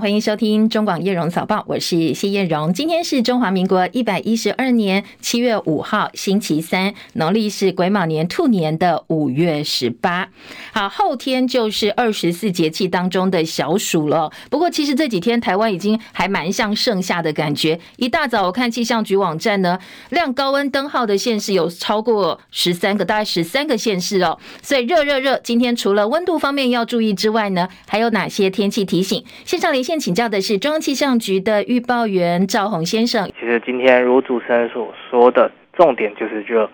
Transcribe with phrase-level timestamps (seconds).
[0.00, 2.72] 欢迎收听中广叶荣早报，我是谢叶荣。
[2.72, 10.28] 今天是中华民国一百一十二年七月五号，星期三，农历是癸卯年兔年的五月十八。
[10.72, 14.30] 好，后天就是二十四节气当中的小暑了。
[14.48, 17.80] 不过，其实这几天台湾已经还蛮像盛夏的感觉。
[17.96, 24.38] 一大早我看气象局网站呢，亮高温灯号的县市有超过十三个，大概十三个县市哦。
[24.62, 29.24] 所以热热热，今天除了温度方面要注意之外呢，还有哪些天气提醒？
[29.44, 29.87] 线上连。
[29.88, 33.26] 现请教的是中央气象局的预报员赵宏先生。
[33.40, 36.68] 其实今天如主持人所说的，重点就是热，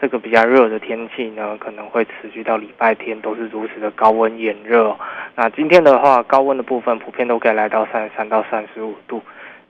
[0.00, 4.96] 这个比较热的天气呢，可能会持续到礼拜天，都是如此的高温炎热。
[5.34, 9.20] 那今天的话，高温的部分普遍都可以来到三十三到三十五度。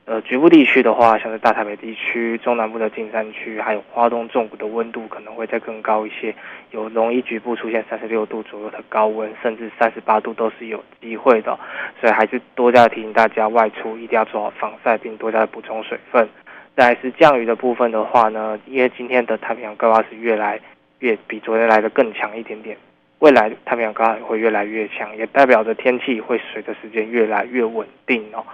[0.05, 6.35] 呃，局部地区的话，像是大台北地区、中南部的金山区，还有花东纵谷的温度可能会再更高一些，
[6.71, 11.59] 有容易局部出现三十六度左右的高温，甚至三十八度都是有机会的。
[12.01, 16.29] 所以还是多加提醒大家外出一定要做好防晒，并多加补充水分。
[16.77, 20.59] 再来是降雨的部分的话呢，因为今天的太平洋高压是越来
[21.01, 22.77] 越比昨天来的更强一点点，
[23.19, 28.45] 未来太平洋高压会越来越强，也代表着天气会随着时间越来越稳定哦。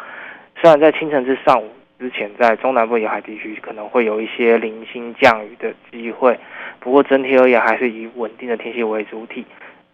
[0.60, 6.36] 虽然在清晨至上午之前，在中南部沿海地区可能会有一些零星降雨的机会，
[6.86, 9.44] 不过整体而言还是以稳定的天气为主体。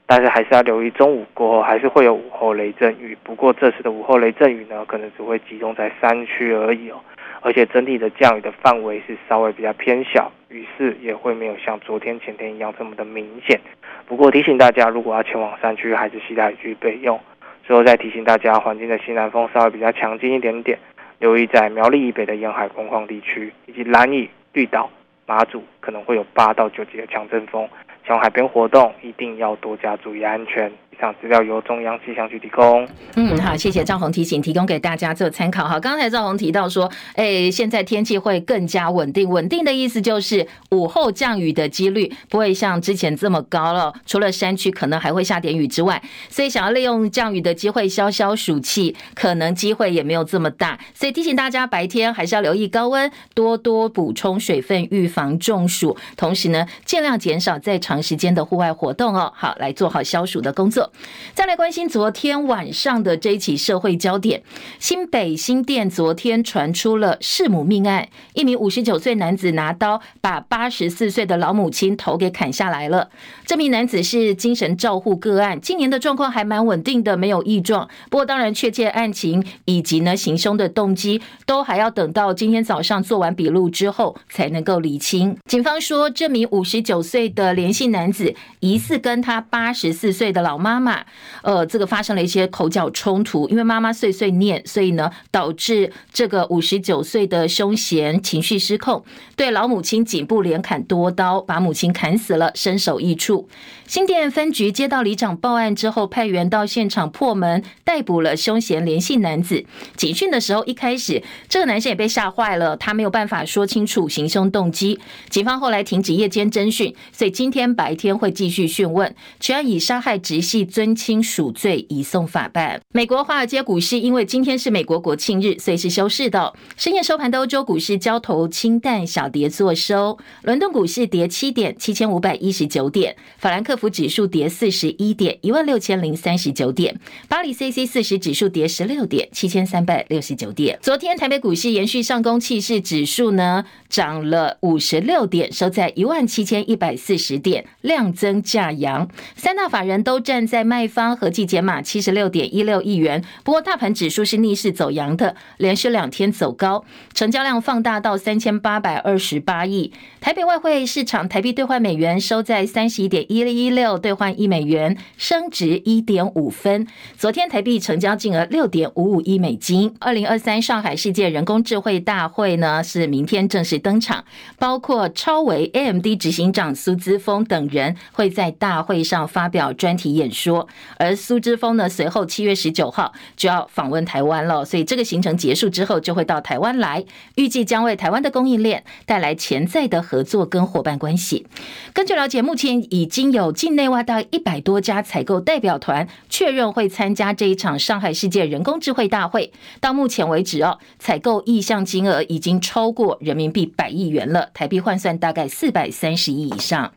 [0.05, 7.01] 但是还是要留意中午过后还是会有午后雷阵雨，不过这次的午后雷阵雨呢，可能只会集中在山区而已哦。
[7.41, 13.59] 而且整体的降雨的范围是稍微比较偏小，雨势也会没有像昨天前天一样这么的明显。
[14.05, 17.19] 不过提醒大家，如果要前往山区，还是携带雨具备用。
[17.65, 20.79] 最后再提醒大家，环境的西南风稍微比较强劲一点点，
[21.21, 24.91] 留意在苗栗以北的沿海工矿地区，以及兰屿、绿岛、
[25.33, 27.67] 八组可能会有八到九级的强阵风。
[28.05, 30.71] 前往海边活动一定要多加注意安全。
[30.93, 32.87] 以上资料由中央气象局提供。
[33.17, 35.67] 嗯，好，谢谢赵宏提醒，提供给大家做参考。
[35.67, 39.27] 好，刚才赵宏提到说，哎，现在天气会更加稳定。
[39.29, 43.93] 稳定的意思就是午后降雨的几率不会像之前这么高了。
[44.05, 50.79] 除了山区可能还会下点雨之外，所以想要利用降雨的机会消消暑气，可能机会也没有这么大。
[50.93, 55.97] 所以提醒大家，白天还是要留意高温，多多补充水分，预防中暑。
[56.19, 57.92] 同时呢，尽量减少在场。
[57.93, 60.91] 长时间的户外活动哦，好，来做好消暑的工作。
[61.35, 64.43] 再来关心昨天晚上的这一起社会焦点：
[64.79, 73.11] 新北新店昨天传出了弑母命案，一名五十九岁男子拿刀把八十四岁的老母亲头给砍下来了。
[73.45, 77.87] 这名男子是精神照护个案，今年的状况还蛮稳定的，没有异状。
[78.09, 85.37] 不过当然，确切案情以及呢行凶的动机，都还要等到今天早上做完笔录之后才能够理清。
[85.45, 91.05] 警方说，这名五十九岁的连姓男子疑似跟他八十四岁的老妈妈，
[91.43, 99.05] 呃，这个发生了一些口角冲突，因为妈妈碎碎念，所以呢，导致这个五十九岁的凶嫌情绪失控，
[99.35, 103.49] 对老母亲颈部连砍多刀，把母亲砍死了，身首异处。
[103.89, 109.67] 新店分局接到里长报案之后，派员到现场破门，逮捕了凶嫌连姓男子。
[109.97, 115.01] 警讯的时候，一开始这个男生也被吓坏了，他没有办法说清楚行凶动机。
[115.29, 122.81] 警方后来停止夜间侦讯，所以今天白天会继续讯问，全案以杀害直系尊亲属罪移送法办。
[122.93, 126.53] 美国华尔街股市因为今天是美国国庆日，所以是休市的。
[126.77, 130.19] 深夜收盘的欧洲股市交投清淡，小跌作收。
[130.43, 133.17] 伦敦股市跌七点，七千五百一十九点。
[133.39, 136.99] 法兰克福指数跌四十一点，一万六千零三十九点。
[137.29, 140.79] 巴黎 CAC 四十指数跌十六点，七千三百六十九点。
[140.83, 147.62] 昨天台北股市延续上攻气势，指数呢涨了五十六点，收在一万七千一百四十点。
[147.81, 153.23] 量增价扬，三大法人都站在卖方，合计减码七十六点一六亿元。
[153.45, 156.85] 不过大盘指数是逆势走阳的，连续两天走高，
[157.15, 159.93] 成交量放大到三千八百二十八亿。
[160.21, 166.87] 台北外汇市场台币兑换美元收在三十一点一一六兑换一美元，升值一点五分。
[167.17, 169.95] 昨天台币成交金额六点五五亿美金。
[169.99, 174.25] 二零二三上海世界人工智慧大会呢是明天正式登场，
[174.59, 177.63] 包括超微 AMD 执行长苏姿丰等。
[177.73, 180.69] 人会在大会上发表专题演说，
[180.99, 187.03] 而苏之峰呢，随后七月十九号就要访问台湾了，所以这个行程结束之后就会到台湾来，
[187.37, 191.47] 预计将为台湾的供应链带来潜在的合作跟伙伴关系。
[191.95, 199.53] 根据了解，目前已经有境内外大一百多家采购代表团确认会参加这一场上海世界人工智慧大会。
[199.81, 206.93] 到目前为止哦，采购意向金额已经超过人民币百亿元了，台币换算大概四百三十亿以上。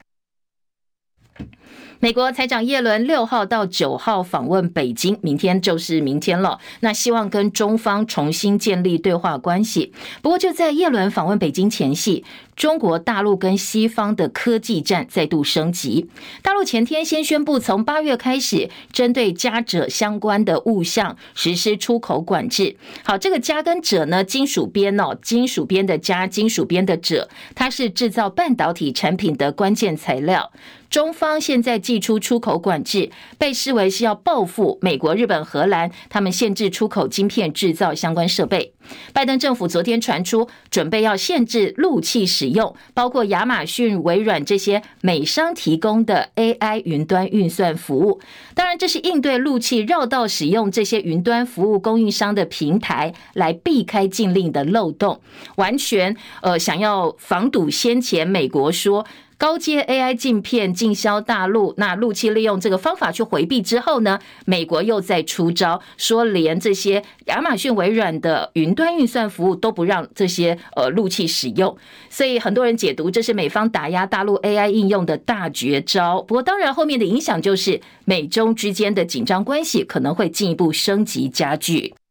[1.99, 6.59] 美国财长耶伦六号到九号访问北京，明天就是明天了。
[6.81, 9.93] 那希望跟中方重新建立对话关系。
[10.21, 12.23] 不过就在耶伦访问北京前夕，
[12.55, 16.09] 中国大陆跟西方的科技战再度升级。
[16.41, 22.77] 大陆前天先宣布，从八月开始，针对镓鍺相关的物项实施出口管制。
[23.03, 30.51] 好，这个镓跟者呢，金属边哦，金属边的镓，金属边的者，它是制造半导体产品的关键材料。
[30.89, 38.74] 中方现在祭出出口管制，被视为是要报复美国、日本、荷兰，他们限制出口晶片制造相关设备。
[39.13, 48.19] 拜登政府昨天传出，准备要限制陆器使用，包括亚马逊、微软这些美商提供的 AI 云端运算服务。
[48.53, 55.19] 当然，这是应对陆器绕道使用这些云端服务供应商的平台，来避开禁令的漏洞，
[55.55, 59.05] 完全呃想要防堵先前美国说。
[59.37, 71.75] 高阶 AI 镜片进销大陆，那陆企利用这个方法去回避之后呢，美国又在出招，说连这些亚马逊、微软的云端运算服务都不让这些呃陆企使用，
[72.09, 76.21] 所以很多人解读这是美方打压大陆 AI 应用的大绝招。
[76.21, 81.93] 不过当然后面的影响就是美中之间的紧张关系可能会进一步升级加剧。《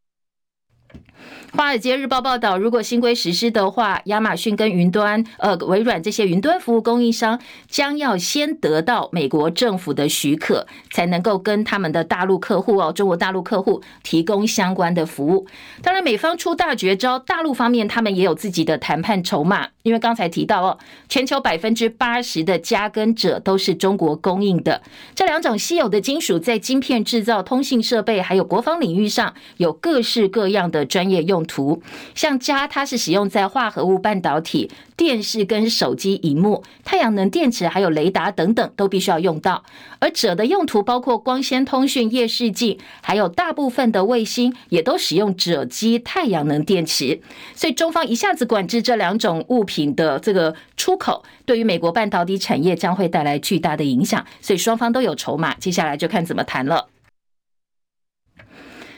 [1.57, 15.47] 华尔街日报》报道，如果新规实施的话，亚马逊跟云端、呃微软这些云端服务供应商将要先得到美国政府的许可，才能够跟他们的大陆客户哦，中国大陆客户提供相关的服务。
[15.81, 20.79] 当然，美方出大绝招，大陆方面他们也有自己的谈判筹码，因为刚才提到哦，
[21.09, 24.83] 全球百分之八十的镓跟者都是中国供应的，
[25.15, 31.83] 这两种稀有的金属在晶片制造、通信设备还有国防领域上有各式各样的专业用图
[32.15, 39.65] 像镓，它是使用在化合物半导体、电视跟手机荧幕、太阳能电池，还有雷达等等，都必须要用到。
[39.99, 47.21] 而锗的用途包括光纤通讯、夜视镜，还有大部分的卫星也都使用锗基太阳能电池。
[47.55, 54.25] 所以中方一下子管制这两种物品的这个出口，对于美国半导体产业将会带来巨大的影响。
[54.41, 56.89] 所以双方都有筹码，接下来就看怎么谈了。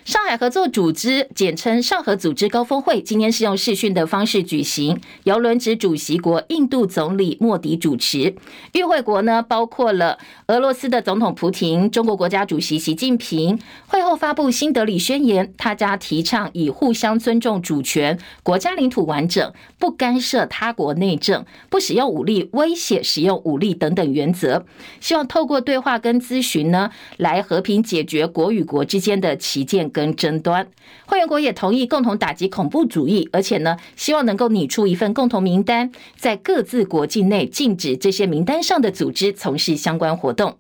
[0.07, 8.37] 上海合作组织，简称上合组织高峰会，今天是用视讯的方式举行，由轮值主席国印度总理莫迪主持。
[8.75, 10.17] 与会国呢，包括了
[10.47, 13.59] 俄罗斯的总统普京、中国国家主席习近平。
[13.89, 24.65] 会后发布新德里宣言，他家提倡以互相尊重主权、国家领土完整、不干涉他国内政、不使用武力威胁、使用武力等等原则，
[25.01, 29.91] 希望透过对话跟咨询呢，来和平解决国与国之间的歧见。
[29.97, 30.69] 跟争端，
[31.07, 40.59] 会员国也同意共同打击恐怖主义，而且呢，希望能够拟出一份共同名单，在各自国境内禁止这些名单上的组织从事相关活动。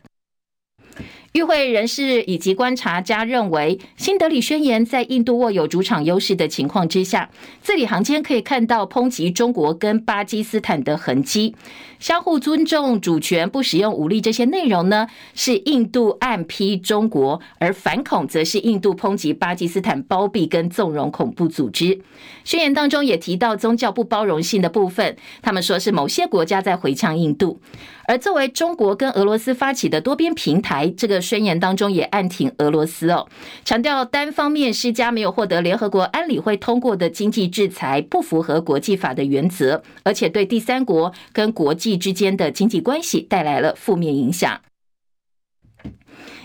[1.36, 7.28] 与会人士以及观察家认为，新德里宣言在印度握有主场优势的情况之下，
[7.60, 11.54] 字里行间可以看到抨击中国跟巴基斯坦的痕迹。
[11.98, 22.00] 相互尊重主权、不使用武力这些内容呢，是印度暗批中国，而反恐则是印度抨击巴基斯坦包庇跟纵容恐怖组织。
[22.44, 27.60] 宣言当中也提到宗教不包容性的部分，他们说是某些国家在回呛印度。
[28.06, 33.26] 而作为中国跟俄罗斯发起的多边平台，这个宣言当中也暗挺俄罗斯哦，
[33.64, 44.60] 强调单方面施加没有获得联合国安理会通过的经济制裁，不符合国际法的原则，而且对第三国跟国际之间的经济关系带来了负面影响。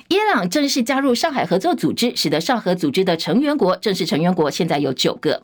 [0.08, 5.44] 伊朗正式加入上海合作组织，使得上合组织的成员国正式成员国现在有九个。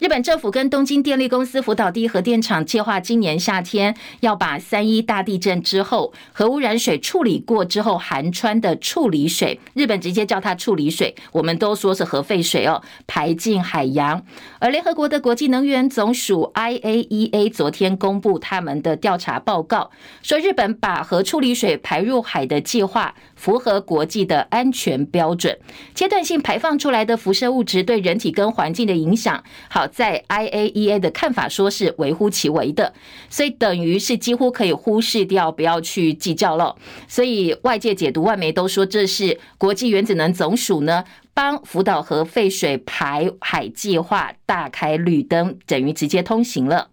[0.00, 14.24] 日本政府跟东京电力公司福岛第一核电厂计划，今年夏天要把三一大地震之后核污染水处理过之后含氚的处理水，日本直接叫它处理水，我们都说是核废水哦，排进海洋。
[14.58, 19.90] 而联合国的国际能源总署 IAEA 昨天公布他们的调查报告，
[20.22, 25.58] 说日本把核处理水排入海的计划符合国际的安全标准，
[25.94, 29.86] 阶段性排放出来的辐射物质对人体跟环境的影响，好。
[29.86, 32.92] 在 IAEA 的看法说是微乎其微的，
[33.28, 36.76] 所以等于是几乎可以忽视掉，不要去计较了。
[37.08, 41.04] 所以外界解读，外媒都说这是国际原子能总署呢
[41.34, 46.90] 帮福岛核废水排海计划大开绿灯，等于直接通行了。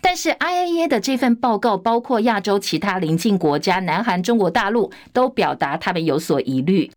[0.00, 6.90] 但是 IAEA 的这份报告，包括亚洲其他邻近国家，南韩、中国大陆都表达他们有所疑虑。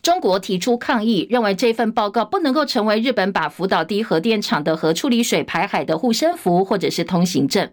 [0.00, 7.68] 中国提出抗议，认为这份报告不能够成为日本把福岛第一核电厂的核处理水排海的护身符或者是通行证。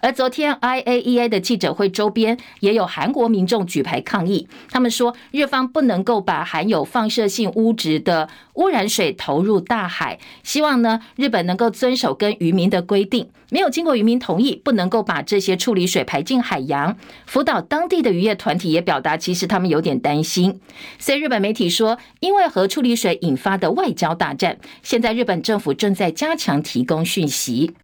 [0.00, 16.96] 而昨天 IAEA 的记者会周边也有韩国民众举牌抗议，他们说日方不能够把含有放射性物质的污染水投入大海，希望呢日本能够遵守跟渔民的规定，没有经过渔民同意，不能够把这些处理水排进海洋。
[17.26, 20.60] 福岛当地的渔业团体也表达，其实他们有点担心。
[20.98, 27.74] 所以日本媒体说，因为核处理水引发的外交大战，现在日本政府正在加强提供讯息。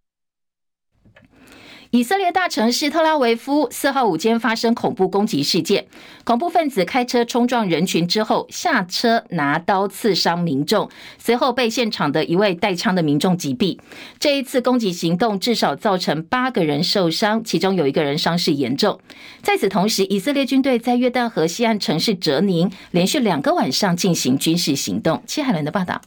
[1.93, 5.85] 以色列大城市特拉维夫四号午间发生恐怖攻击事件，
[6.23, 13.77] 恐怖分子开车冲撞人群之后下车拿刀刺伤民众，随后被现场的一位带枪的民众击毙。
[14.19, 18.99] 这一次攻击行动至少造成八个人受伤，其中有一个人伤势严重。
[19.43, 25.21] 在此同时，以色列军队在约旦河西岸城市哲宁连续两个晚上进行军事行动。
[25.27, 26.01] 戚海伦的报道。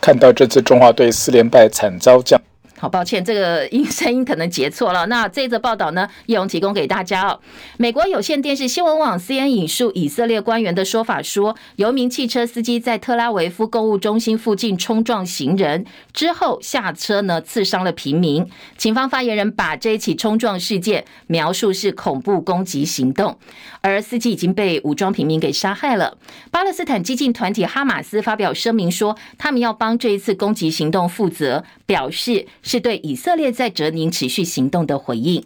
[0.00, 2.40] 看到这次中华队四连败，惨遭降。
[2.82, 5.06] 好抱歉，这个音 声音可能截错了。
[5.06, 7.38] 那这则报道呢，叶荣提供给大家哦。
[7.76, 18.44] 美国有线电视新闻网 CN 引述以色列官员的说法说，有一名汽车司机在特拉维夫购物中心附近冲撞行人之后下车呢，刺伤了平民。
[18.76, 23.38] 警方发言人把这一起冲撞事件描述是恐怖攻击行动，
[23.80, 26.18] 而司机已经被武装平民给杀害了。
[26.50, 32.44] 巴勒斯坦激进团体哈马斯发表声明说，他们要帮这一次攻击行动负责，表示。
[32.72, 35.44] 是对以色列在哲宁持续行动的回应。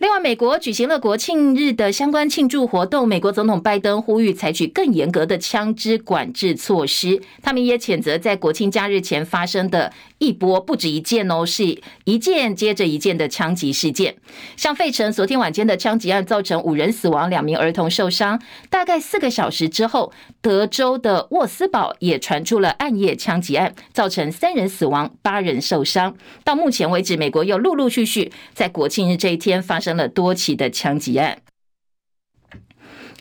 [0.00, 3.08] 另外，美国举行了国庆日的相关庆祝活动。
[3.08, 7.20] 美国总统拜登呼吁采取更严格的枪支管制措施。
[7.42, 14.14] 他们也谴责在国庆假日前发生的一波不止一件哦，是一件接着一件的枪击事件。
[14.56, 18.40] 像费城昨天晚间的枪击案，造成五人死亡，两名儿童受伤。
[18.70, 26.14] 大概四个小时之后，德州的沃斯堡也传出了暗夜枪击案，造成三人死亡，八人受伤。
[26.44, 29.87] 到目前为止，美国又陆陆续续在国庆日这一天发生。
[29.88, 31.38] 生了多起的枪击案。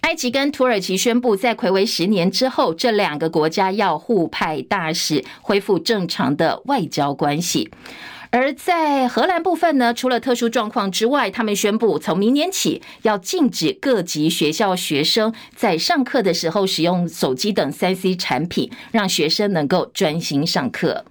[0.01, 7.71] 埃及跟土耳其宣布，在魁违十年之后，这两个国家要互派大使，恢复正常的外交关系。
[8.31, 21.05] 而在荷兰部分呢，除了特殊状况之外，他们宣布从明年起要禁止各级学校学生在上课的时候使用手机等三 C 产品，让学生能够专心上课。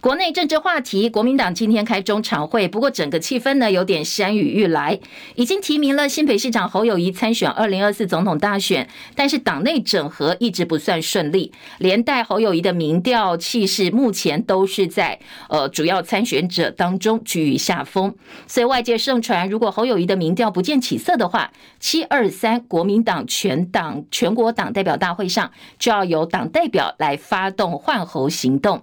[0.00, 5.00] 国内政治话题，国民党今天开中常会，不过整个气氛呢有点山雨欲来。
[5.34, 18.14] 已经提名了新北市长侯友谊参选二零二四总统大选，但是党内整合一直不算顺利，连带侯友谊的民调气势目前都是在呃主要参选者当中居于下风。
[18.46, 21.50] 所以外界盛传，如果侯友谊的民调不见起色的话，
[21.80, 28.80] 七二三国民党全党全国党代表大会上就要由党代表来发动换侯行动。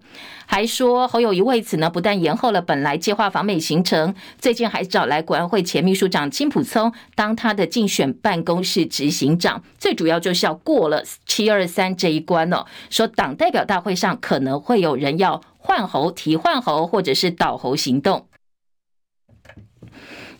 [0.48, 12.66] 还说侯友谊为此呢，不但延后了本来计划访美行程，最近还找来国安会前秘书长金普聪当他的竞选办公室执行长，最主要就是要过了七二三这一关哦。
[12.90, 18.28] 说党代表大会上可能会有人要换侯、提换侯或者是倒侯行动。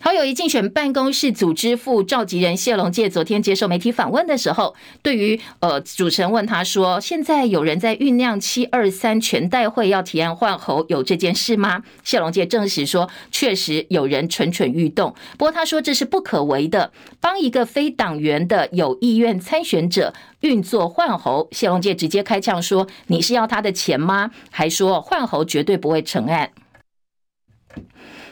[0.06, 26.52] 侯友宜竞选办公室组织副召集人谢龙介昨天接受媒体访问的时候，对于呃主持人问他说：“现在有人在酝酿七二三全代会要提案换侯，有这件事吗？”谢龙介证实说：“确实有人蠢蠢欲动，不过他说这是不可为的，帮一个非党员的有意愿参选者运作换侯。”谢龙介直接开呛说：“你是要他的钱吗？”还说换侯绝对不会成案。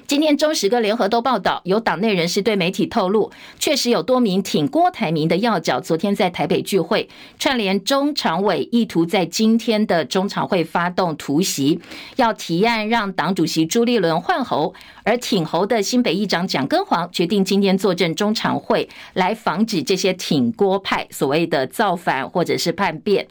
[0.06, 7.08] 今天中时跟联合都报道，有党内人士对媒体透露，确实有多名挺郭台铭的要角，昨天在台北聚会，
[7.38, 11.80] 串联中常委，意图在今天的中常会发动突袭，
[12.16, 14.74] 要提案让党主席朱立伦换侯。
[15.04, 23.28] 而挺侯的新北议长蒋根煌决定今天坐镇中常会，来防止这些挺郭派所谓的造反或者是叛变。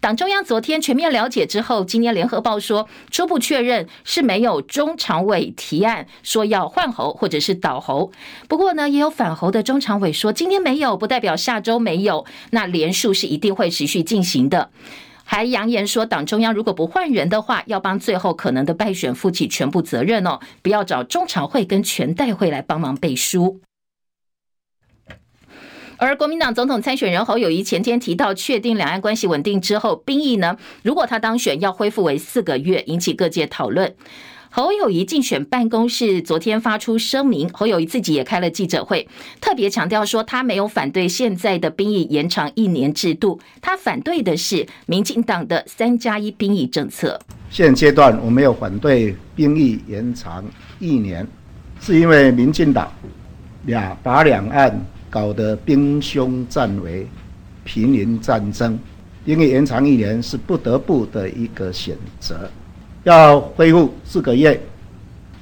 [0.00, 8.12] 党中央昨天全面了解之后，今天联合报说初步确认是没有中常委提案说要换侯或者是倒侯。
[8.46, 12.26] 不过呢，也有反侯的中常委说今天没有，不代表下周没有。
[12.50, 14.70] 那连署是一定会持续进行的。
[15.24, 23.60] 还扬言说，党中央如果不换人的话，要帮最后可能的败选负起全部责任哦，不要找中常会跟全代会来帮忙背书。
[25.96, 33.94] 而国民党总统参选人侯友谊前天提到，确定两岸关系稳定之后，兵役呢，如果他当选，要恢复为四个月，引起各界讨论。
[34.56, 39.08] 侯友宜竞选办公室昨天发出声明，侯友宜自己也开了记者会，
[39.40, 47.18] 特别强调说他没有反对现在的兵役延长一年制度，他反对的是民进党的三加一兵役政策。
[47.50, 50.44] 现阶段我没有反对兵役延长
[50.78, 51.26] 一年，
[51.80, 52.88] 是因为民进党
[53.64, 54.80] 俩把两岸
[55.10, 57.04] 搞得兵凶战危、
[57.64, 58.78] 平民战争，
[59.24, 62.48] 兵役延长一年是不得不的一个选择。
[63.04, 64.58] 要恢复四个月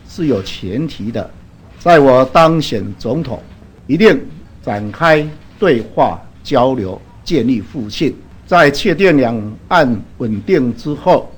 [0.08, 1.30] 是有前提的，
[1.78, 3.40] 在我当选总统，
[3.86, 4.20] 一定
[4.62, 5.26] 展开
[5.60, 8.14] 对话交流，建立互信，
[8.46, 11.30] 在确定两岸稳定之后，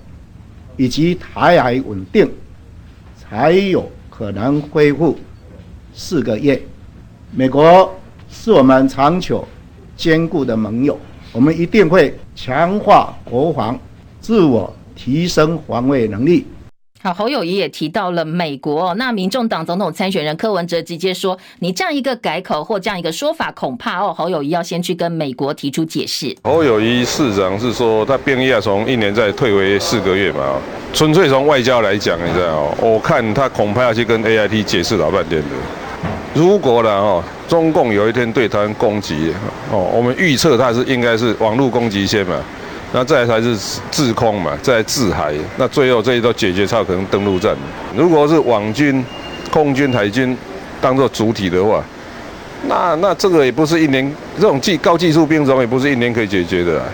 [0.78, 2.30] 以及台海稳定，
[3.16, 5.18] 才有可能恢复
[5.92, 6.60] 四个月。
[7.32, 7.94] 美国
[8.30, 9.46] 是我们长久
[9.94, 10.98] 坚固的盟友，
[11.32, 13.78] 我们一定会强化国防，
[14.22, 14.74] 自我。
[14.94, 16.46] 提升防卫能力。
[17.02, 18.94] 好，侯友谊也提到了美国。
[18.94, 30.58] 那民众党总统参选人柯文哲直接说：“你这样一个改口或这样一个说法，恐怕哦，侯友谊要先去跟美国提出解释。”侯友谊市长是说，他兵役要从一年再退回四个月嘛？
[30.94, 35.48] 纯粹从外交来讲，你知道哦，我看他恐怕要去跟 AIT 解释老半天的。
[36.32, 39.30] 如果呢，哦，中共有一天对台湾攻击，
[39.70, 42.42] 哦，我们预测他是应该是网络攻击先嘛。
[42.96, 43.56] 那再来才是
[43.90, 47.52] 制空嘛，再来制海，那最后这些都解决才有可能登陆战。
[47.96, 49.04] 如果是网军、
[49.50, 50.38] 空军、海军
[50.80, 51.82] 当做主体的话，
[52.68, 56.86] 那那这个也不是一年，这种技高技术兵种也不是一年可以解决的啊。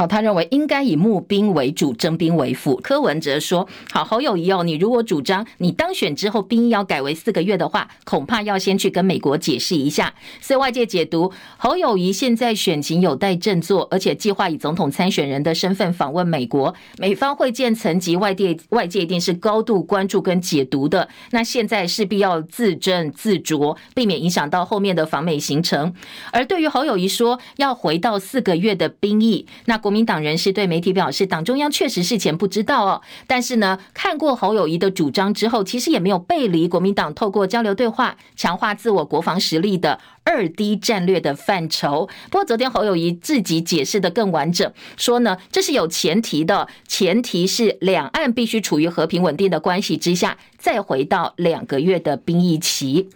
[0.00, 2.74] 好，他认为应该以募兵为主，征兵为辅。
[2.76, 21.10] 柯文哲说：“好，侯友谊哦，你如果主张你当选之后兵役要改为四个月的话，恐怕要先去跟美国解释一下。”所以外界解读侯友谊现在选情有待振作，而且计划以总统参选人的身份访问美国，美方会见层级，外界外界一定是高度关注跟解读的。
[21.32, 25.92] 那现在势必要自斟自酌，避免影响到后面的访美行程。
[26.32, 42.08] 而对于侯友谊说要回到四个月的兵役，那国国民党人士对媒体表示，党中央确实事前不知道哦，但是呢，看过侯友谊的主张之后，其实也没有背离国民党透过交流对话强化自我国防实力的二 D 战略的范畴。
[42.30, 53.08] 不过，昨天侯友宜自己解释的更完整，说呢，这是有前提的，前提是两岸必须处于和平稳定的关系之下，再回到两个月的兵役期。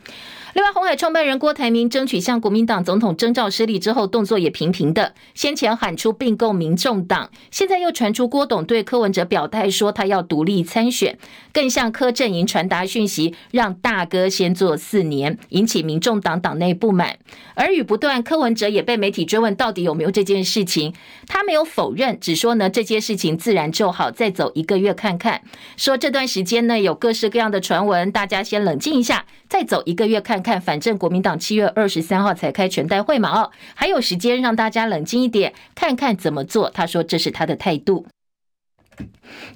[0.54, 5.12] 另外，红海创办人郭台铭争取向国民党总统征召失利之后，动作也频频的。
[5.34, 11.18] 先前喊出并购民众党，现在又传出郭董对柯文哲表态说他要独立参选，
[11.52, 17.18] 更向柯阵营传达讯息，让大哥先做四年，引起民众党党内不满。
[17.56, 20.94] 耳语不断，柯文哲也被媒体追问到底有没有这件事情，
[21.26, 25.42] 他没有否认，只说呢，这件事情自然就好，再走一个月看看。
[25.76, 30.40] 说这段时间呢，有各式各样的传闻，大家先冷静一下，再走一个月看。
[30.44, 36.68] 看，反正国民党七月二十三号才开全代会嘛，哦，还有时间让大家冷静一点，看看怎么做。
[36.68, 38.06] 他说这是他的态度。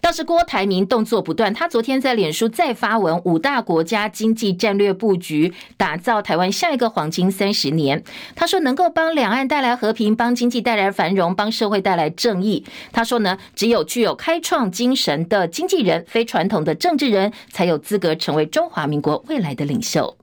[0.00, 8.02] 倒是郭台铭动作不断，他昨天在脸书再发文，五大国家经济战略布局，打造台湾下一个黄金三十年。
[8.34, 12.64] 他说能够帮两岸带来和平，帮经济带来繁荣，帮社会带来正义。
[12.92, 20.16] 他说呢，只有具有开创精神的经纪人，非传统的政治人才有资格成为中华民国未来的领袖。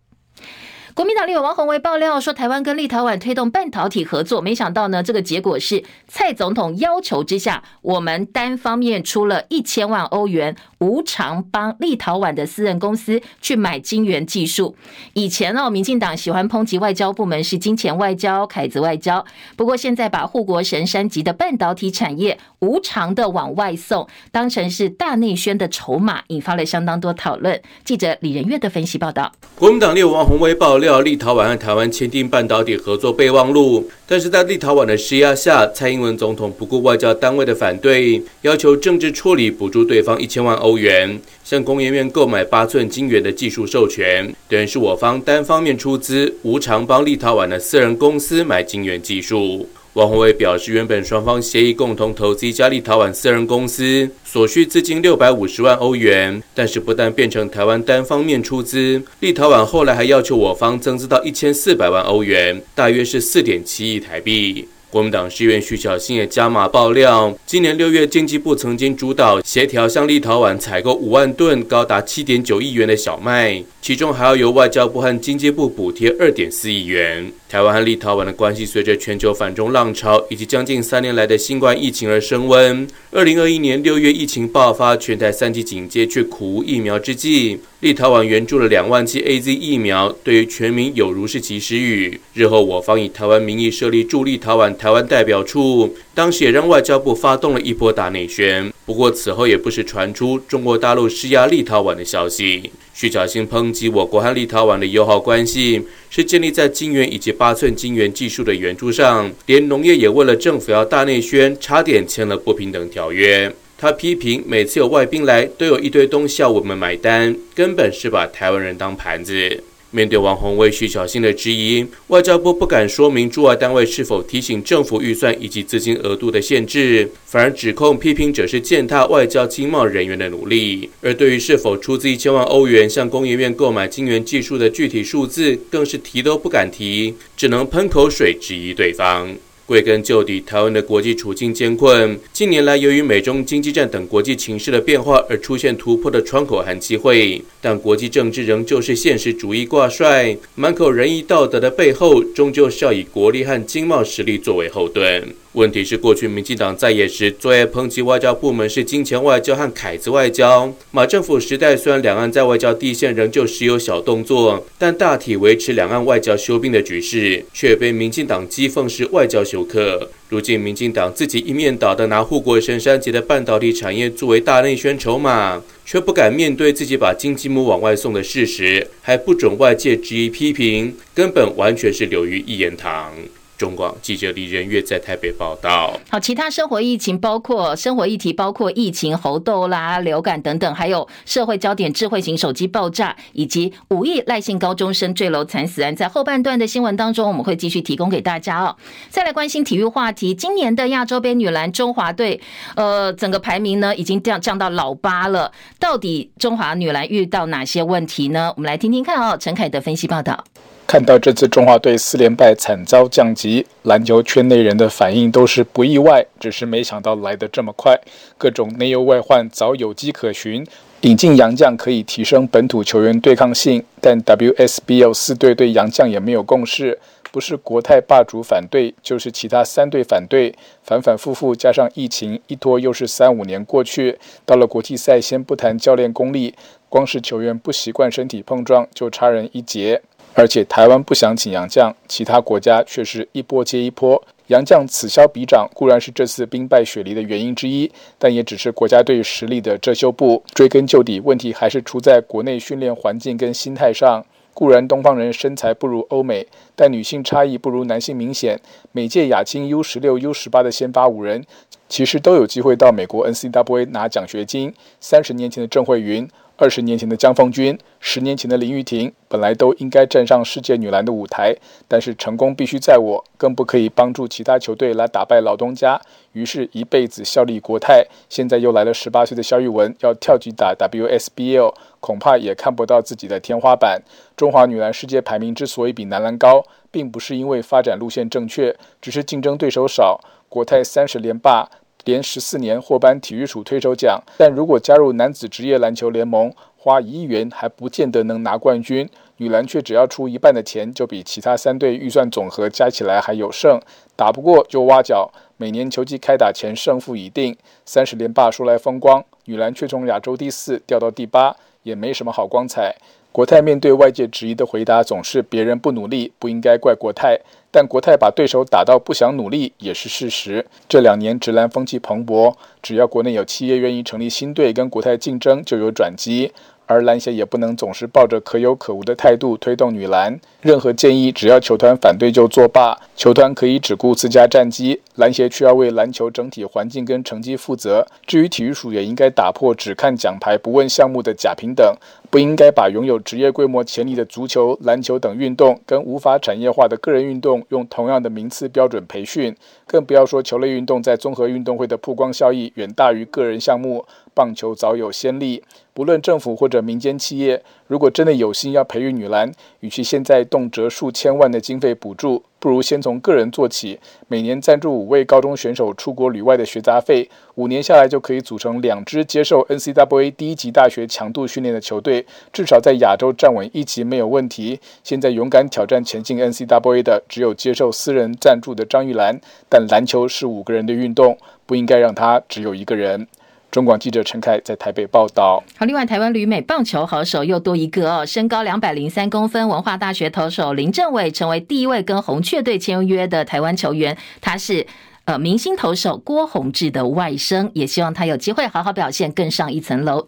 [0.96, 14.78] 国民党立委王鸿薇爆料说，台湾跟立陶宛推动半导体合作，没想到呢，这个结果是蔡总统要求之下，我们单方面出了一千万欧元，无偿帮立陶宛的私人公司去买晶圆技术。
[15.12, 19.26] 以前哦，民进党喜欢抨击外交部门是金钱外交、凯子外交，
[19.58, 27.62] 不过现在把护国神山级的半导体产业无偿的往外送，当成是大内宣的筹码，引发了相当多讨论。
[27.84, 30.85] 记者李仁月的分析报道，国民党立委王鸿薇爆料。
[30.86, 49.68] 要立陶宛和台湾签订半导体合作备忘录，但是在立陶宛的施压下，蔡英文总统不顾外交单位的反对，要求政治处理，补助对方一千万欧元，向工研院购买八寸晶圆的技术授权，等于是我方单方面出资，无偿帮立陶宛的私人公司买晶圆技术。
[49.96, 64.68] 王鸿薇表示，原本双方协议共同投资一家立陶宛私人公司，所需资金六百五十万欧元，但是不但变成台湾单方面出资，立陶宛后来还要求我方增资到一千四百万欧元，大约是四点七亿台币。
[64.90, 77.30] 国民党市议员徐巧芯也加码爆料，今年六月经济部曾经主导协调向立陶宛采购五万吨高达七点九亿元的小麦，其中还要由外交部和经济部补贴二点四亿元。
[77.48, 82.88] 台湾和立陶宛的关系随着全球反中浪潮以及将近三年来的新冠疫情而升温。
[83.12, 92.20] 二零二一年六月疫情爆发，全台三级警戒却苦无疫苗之际，立陶宛援助了两万剂 AZ 疫苗，对于全民有如是及时雨。
[92.34, 98.74] 日后我方以台湾名义设立驻立陶宛台湾代表处，当时也让外交部发动了一波大内宣。
[98.86, 102.72] 不过此后也不时传出中国大陆施压立陶宛的消息。
[102.94, 113.54] 徐巧芯抨击我国和立陶宛的友好关系是建立在晶圆以及八寸晶圆技术的援助上，连农业也为了政府要大内宣，差点签了不平等条约。
[113.78, 119.62] 他批评每次有外宾来，都有一堆东西要我们买单，根本是把台湾人当盘子。
[119.96, 130.90] 面对王宏威、徐小新的质疑，外交部不敢说明驻外单位是否提醒政府预算以及资金额度的限制，反而指控批评者是践踏外交经贸人员的努力。
[131.02, 139.34] 而对于是否出资一千万欧元向工研院购买晶圆技术的具体数字，更是提都不敢提，只能喷口水质疑对方。
[139.66, 142.20] 归根究底，台湾的国际处境艰困。
[142.32, 155.24] 近年来，由于美中经济战等国际情势的变化，而出现突破的窗口和机会，但国际政治仍旧是现实主义挂帅，满口仁义道德的背后，终究是要以国力和经贸实力作为后盾。
[155.56, 160.70] 问题是，过去民进党在野时最爱抨击外交部门是金钱外交和凯子外交。
[160.92, 170.10] 马政府时代虽然两岸在外交地线仍旧时有小动作，但大体维持两岸外交休兵的局势，却被民进党讥讽是外交休克。
[170.28, 183.14] 如今民进党自己一面倒的拿护国神山级的半导体产业作为大内宣筹码，却不敢面对自己把经济母往外送的事实，还不准外界质疑批评，根本完全是流于一言堂。
[183.58, 185.94] 中广记者李仁月在台北报道。
[186.10, 195.96] 好，其他生活疫情包括生活议题，包括疫情、猴痘啦、流感等等，还有社会焦点、智慧型手机爆炸，以及五亿赖姓高中生坠楼惨死案。
[195.96, 198.76] 在后半段的新闻当中，我们会继续提供给大家哦。
[199.10, 202.42] 再来关心体育话题，今年的亚洲杯女篮中华队，
[202.76, 205.52] 呃，整个排名呢已经降降到老八了。
[205.80, 208.54] 到底中华女篮遇到哪些问题呢？
[208.58, 209.38] 我们来听听看哦。
[209.40, 210.44] 陈凯的分析报道。
[210.88, 218.00] 看到这次中华队四连败，惨遭降级，篮球圈内人的反应都是不意外，只是没想到来得这么快。
[218.38, 220.66] 各种内忧外患早有迹可循，
[221.02, 227.00] 引进洋将可以提升本土球员对抗性，但 WSBL 四队对洋将也没有共识，
[227.32, 236.54] 不是国泰霸主反对，就是其他三队反对，反反复复，加上疫情一拖又是三五年过去，到了国际赛，先不谈教练功力，
[236.88, 240.04] 光是球员不习惯身体碰撞就差人一截。
[240.38, 250.44] 而且台湾不想请洋将，其他国家却是一波接一波，洋将此消彼长，固然是这次兵败血离的原因之一，但也只是国家队实力的遮羞布。
[250.54, 254.26] 追根究底，问题还是出在国内训练环境跟心态上。
[254.54, 256.46] 固然东方人身材不如欧美，
[256.76, 258.60] 但女性差异不如男性明显。
[258.92, 261.46] 每届亚青 U 十六、U 十八的先发五人，
[261.88, 264.74] 其实都有机会到美国 NCAA 拿奖学金。
[265.00, 266.28] 三十年前的郑慧云。
[266.58, 271.54] 二十年前的江凤君，十年前的林育婷，本来都应该站上世界女篮的舞台，
[271.86, 276.00] 但是成功必须在我，更不可以帮助其他球队来打败老东家。
[276.32, 284.02] 于是，一辈子效力国泰，现在又来了十八岁的肖玉文，要跳级打 WSBL，恐怕也看不到自己的天花板。
[284.38, 290.22] 中华女篮世界排名之所以比男篮高，并不是因为发展路线正确，只是竞争对手少。
[290.48, 291.70] 国泰三十连霸。
[292.06, 299.10] 连十四年获颁体育署推手奖，但如果加入男子职业篮球联盟，花一亿元还不见得能拿冠军。
[299.38, 303.80] 女篮却只要出一半的钱，就比其他三队预算总和加起来还有剩。
[304.16, 307.58] 打不过就挖角，每年球季开打前胜负已定。
[307.86, 311.54] 三十连霸说来风光，女篮却从亚洲第四掉到第八，
[311.86, 312.96] 也没什么好光彩。
[313.32, 317.38] 国泰面对外界质疑的回答总是别人不努力，不应该怪国泰。
[317.70, 320.66] 但国泰把对手打到不想努力也是事实。
[320.88, 326.54] 这两年直男风气蓬勃，只要国内有企业愿意成立新队跟国泰竞争，就有转机。
[326.86, 330.40] 而篮协也不能总是抱着可有可无的态度推动女篮。
[330.62, 332.98] 任何建议，只要球团反对就作罢。
[333.16, 338.06] 球团可以只顾自家战绩，篮协却要为篮球整体环境跟成绩负责。
[338.26, 341.96] 至于体育署，也应该打破只看奖牌不问项目的假平等，
[342.30, 349.56] 不应该把拥有职业规模潜力的足球、篮球等运动跟无法产业化的个人运动用同样的名次标准培训。
[349.86, 354.06] 更不要说球类运动在综合运动会的曝光效益远大于个人项目。
[354.34, 374.80] 棒球早有先例，不论政府或者民间企业，如果真的有心要培育女篮，与其现在动辄数千万的经费补助，不如先从个人做起，每年赞助五位高中选手出国旅外的学杂费，五年下来就可以组成两支接受 NCAA 第一级大学强度训练的球队，至少在亚洲站稳一级没有问题。
[375.04, 383.28] 现在勇敢挑战前进 NCAA 的只有接受私人赞助的张玉兰，但篮球是五个人的运动，不应该让她只有一个人。
[383.76, 385.62] 中广记者陈凯在台北报道。
[385.78, 394.18] 好，另外台湾旅美棒球好手又多一个哦，身高两百零三公分，文化大学投手林政伟成为第一位跟红雀队签约的台湾球员。
[394.40, 394.88] 他是
[395.26, 400.26] 呃明星投手郭泓志的外甥，也希望他有机会好好表现，更上一层楼。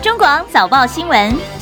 [0.00, 1.57] 中广早报新闻。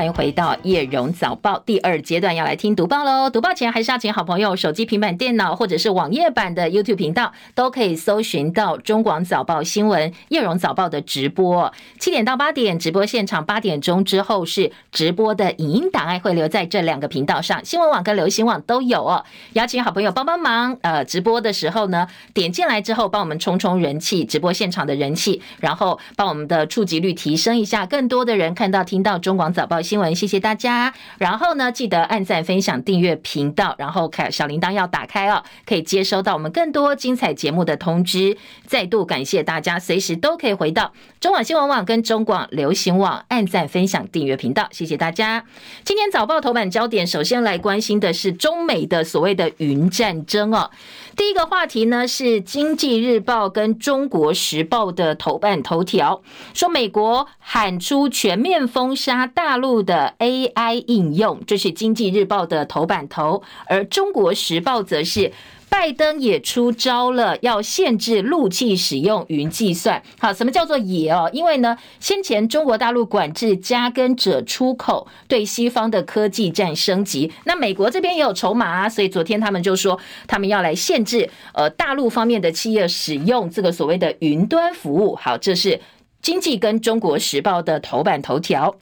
[0.00, 3.28] 欢迎回到叶荣早报第二阶段，要来听读报喽。
[3.28, 11.70] 读报前还是要请好朋友手机、平板电脑或者是网页版的 YouTube 频道，都可以搜寻到中广早报新闻叶荣早报的直播。
[11.98, 19.22] 七点到八点直播现场，八点钟之后是直播的影音档案，会留在这两个频道上，新闻网跟流行网都有哦。
[19.52, 29.78] 邀请好朋友帮帮忙，呃，直播的时候呢，点进来之后帮我们冲冲人气，直播现场的人气，然后帮我们的触及率提升一下，更多的人看到听到中广早报。
[29.90, 30.94] 新闻，谢谢大家。
[31.18, 38.36] 然后呢，记得按赞、分享、订阅频道，然后开小铃铛要打开哦，可以接收到我们更多精彩节目的通知。
[38.64, 44.68] 再度感谢大家，随时都可以回到中广新闻网跟中广流行网按赞、分享、订阅频道。
[44.70, 45.44] 谢谢大家。
[45.82, 50.70] 今天早报头版焦点，首先来关心的是中美的所谓的云战争哦。
[51.16, 56.22] 第一个话题呢是《经济日报》跟《中国时报》的头版头条，
[56.54, 59.80] 说美国喊出全面封杀大陆。
[59.80, 65.32] 的 AI 应用，这是《经济日报》的头版头，而《中国时报》则是
[65.70, 70.02] 拜登也出招了，要限制陆企使用云计算。
[70.18, 71.30] 好，什么叫做也哦？
[71.32, 77.32] 因为呢，先前中国大陆管制加耕者出口，对西方的科技战升级。
[77.44, 85.14] 那美国这边也有筹码啊，所以昨天他们就说，他们要来限制呃大陆方面的企业使用这个所谓的云端服务。
[85.14, 85.70] 好，这是
[86.20, 88.76] 《经济》跟《中国时报》的头版头条。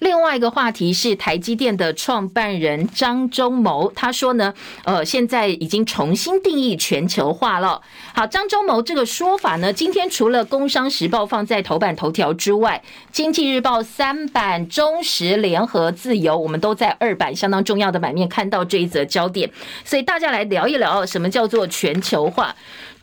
[0.00, 4.52] 另外一个话题是台积电的创办人张忠谋，他说呢，
[4.84, 7.80] 呃，现在已经重新定义全球化了。
[8.14, 19.50] 好，张忠谋这个说法呢，今天除了《工商时报》放在头版头条之外，《经济日报》三版、中时、联合、自由，我们都在二版相当重要的版面看到这一则焦点，
[19.84, 22.54] 所以大家来聊一聊什么叫做全球化。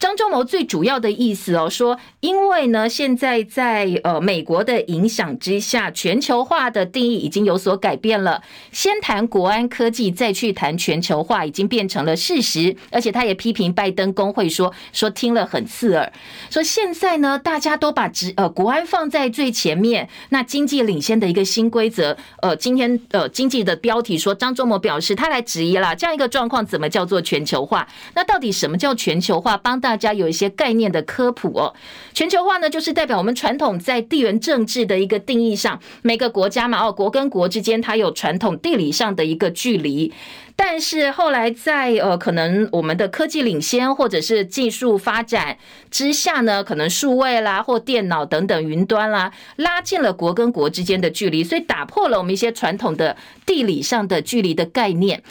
[0.04, 8.44] 张忠谋最主要的意思哦，说因为呢，现在在呃美国的影响之下，全球化的定义已经有所改变了。
[8.74, 12.76] 先谈国安科技，再去谈全球化，已经变成了事实。
[12.92, 16.12] 而且他也批评拜登工会说说听了很刺耳，
[16.50, 22.18] 说现在呢，大家都把职呃国安放在最前面，那经济领先的一个新规则。
[22.42, 27.88] 呃，今天呃经济的标题说张忠谋表示他来质疑了这样一个状况，怎么叫做全球化？
[28.16, 29.56] 那到底什么叫全球化？
[29.56, 31.72] 帮大大家有一些概念的科普哦。
[32.16, 40.12] 全球化呢，就是代表我们传统在地缘政治的一个定义上，每个国家嘛，哦，国跟国之间它有传统地理上的一个距离。
[40.56, 45.58] 但是后来在呃，可能我们的科技领先或者是技术发展
[45.92, 55.22] 之下呢，可能数位啦或电脑等等云端啦，拉近了国跟国之间的距离，所以打破了我们一些传统的地理上的距离的概念。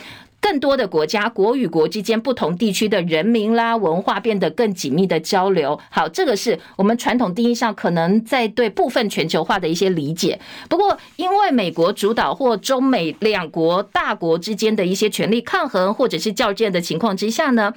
[0.43, 5.79] 更多的国家，国与国之间不同地区的人民啦、文化变得更紧密的交流。
[5.89, 10.39] 好，这个是我们传统定义上可能在对部分全球化的一些理解。
[10.69, 17.73] 不过，因为美国主导或中美两国大国之间的一些权力抗衡或者是较劲的情况之下呢，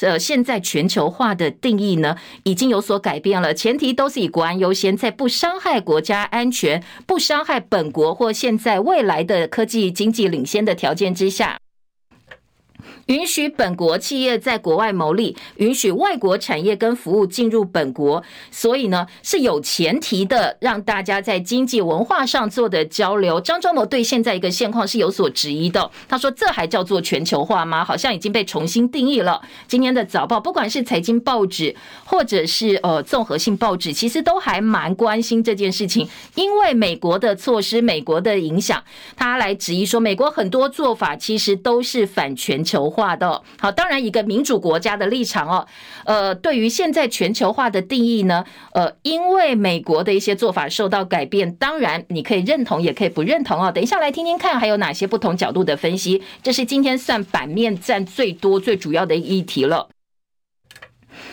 [0.00, 3.54] 呃，现在全球化的定义呢已经有所改变了。
[3.54, 11.58] 前提都是以国安优先，在不伤害国家安全、不伤害本国或现在未来的科技经济领先的条件之下。
[13.06, 23.40] 允许本国企业在国外牟利，允许外国产业跟服务进入本国，所以呢是有前提的，让大家在经济文化上做的交流。
[23.40, 27.84] 张忠谋对现在一个现况是有所质疑的，他说：“这还叫做全球化吗？
[27.84, 38.82] 好像已经被重新定义了。”今天的早报，不管是财经报纸或者是呃综合性报纸，其实都还蛮关心这件事情，因为美国的措施、美国的影响，
[39.16, 42.99] 他来质疑说，美国很多做法其实都是反全球化。
[43.00, 45.66] 化的好，当然一个民主国家的立场哦，
[46.04, 53.72] 呃，对于现在全球化的定义呢，呃，因为美国的一些做法受到改变，当然你可以认同，也可以不认同哦。
[53.72, 59.88] 等一下来听听看，还有哪些不同角度的分析，这是今天算版面占最多、最主要的议题了。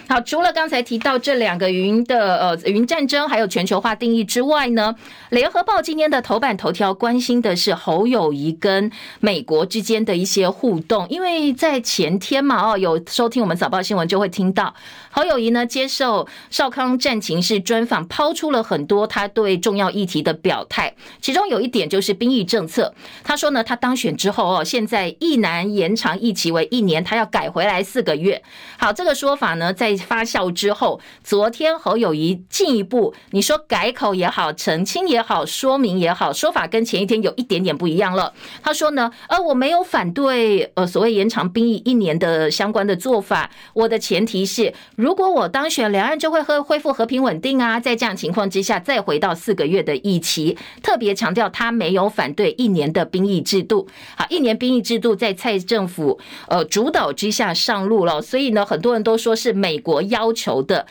[0.10, 4.96] 好，除了刚才提到这两个云的呃云战争，还有全球化定义之外呢，
[5.32, 8.90] 联合报今天的头版头条关心的是侯友谊跟
[9.20, 14.74] 美国之间的一些互动，因为在前天嘛，哦，有收听我们早报新闻就会听到
[15.12, 22.94] 侯友谊呢接受少康战情室专访，抛出了很多他对重要议题的表态，其中有一点就是兵役政策。
[23.26, 28.42] 他说呢，他当选之后哦，现在一男延长役期为一年，他要改回来四个月。
[28.78, 38.34] 好，这个说法呢，在发酵之后，昨天侯友谊进一步，你说改口也好，澄清也好，说明也好，说法跟前一天有一点点不一样了。
[38.62, 53.88] 他说呢，呃，我没有反对呃所谓延长兵役一年的相关的做法，我的前提是，如果我当选，两岸就会和恢复和平稳定啊，在这样情况之下，再回到四个月的疫期，特别强调他没有反对一年的兵役制度。
[54.16, 60.86] 好，一年兵役制度在蔡政府呃主导之下上路了，所以呢，很多人都说是美国要求的，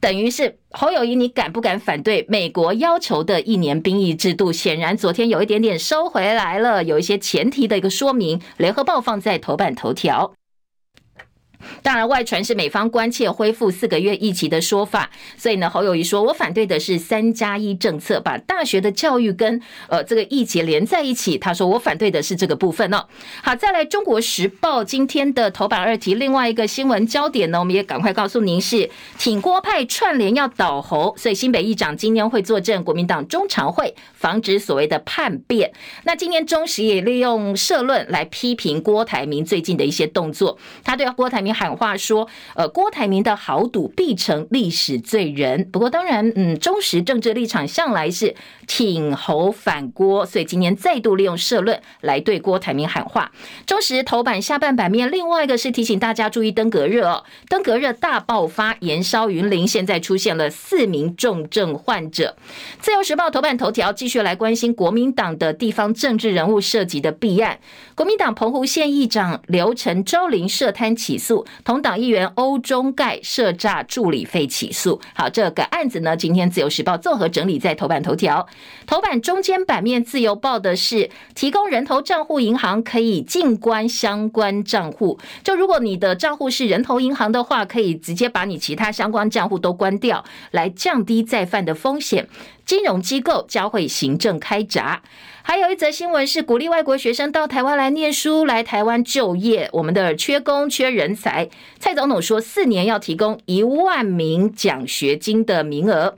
[0.00, 4.50] 等于是侯友谊，你敢不敢反对美国要求的一年兵役制度？
[4.50, 8.40] 显然昨天有一点点收回来了，有一些前提的一个说明。
[8.56, 10.32] 联合报放在头版头条。
[11.82, 23.04] 当然，外传是美方关切恢复四个月疫情的说法，所以呢，侯友宜说：“我反对的是三加一政策，把大学的教育跟呃这个疫情连在一起。”他说：“我反对的是这个部分哦。”
[23.42, 35.72] 好，再来，《中国时报》今天的头版二题，另外一个新闻焦点呢，我们也赶快告诉您是挺郭派串联要倒侯，所以新北议长今天会坐镇国民党中常会，防止所谓的叛变。
[36.04, 41.50] 那今年中时也利用社论来批评郭台铭最近的一些动作，他对郭台铭。
[41.52, 45.68] 喊话说，呃，郭台铭的豪赌必成历史罪人。
[45.70, 48.34] 不过，当然，嗯，中时政治立场向来是
[48.66, 53.32] 挺侯反郭，所以今年再度利用社论来对郭台铭喊话。
[53.66, 62.36] 中时头版下半版面，另外一个是提醒大家注意登革热哦，登革热大爆发，延烧云林，现在出现了四名重症患者。
[62.78, 67.58] 自由时报头版头条继来关心国民党的地方政治人物涉及的弊案，
[67.94, 71.46] 国民党澎湖县议长刘成周林涉贪起诉。
[71.64, 78.46] 同党议员欧中盖涉诈助理费起诉，好，这个案子呢，今天自由时报综合整理在头版头条。
[78.86, 92.28] 头版中间版面，自由报的是提供人头账户银行可以静关相关账户，就如果你的账户是人头银行的话，可以直接把你其他相关账户都关掉，来降低再犯的风险。
[92.66, 95.02] 金融机构将会行政开闸。
[95.42, 99.68] 还有一则新闻是鼓励外国学生到台湾来念书，来台湾就业。
[99.72, 106.14] 我们的缺工缺人才，蔡总统说四年要提供一万名奖学金的名额。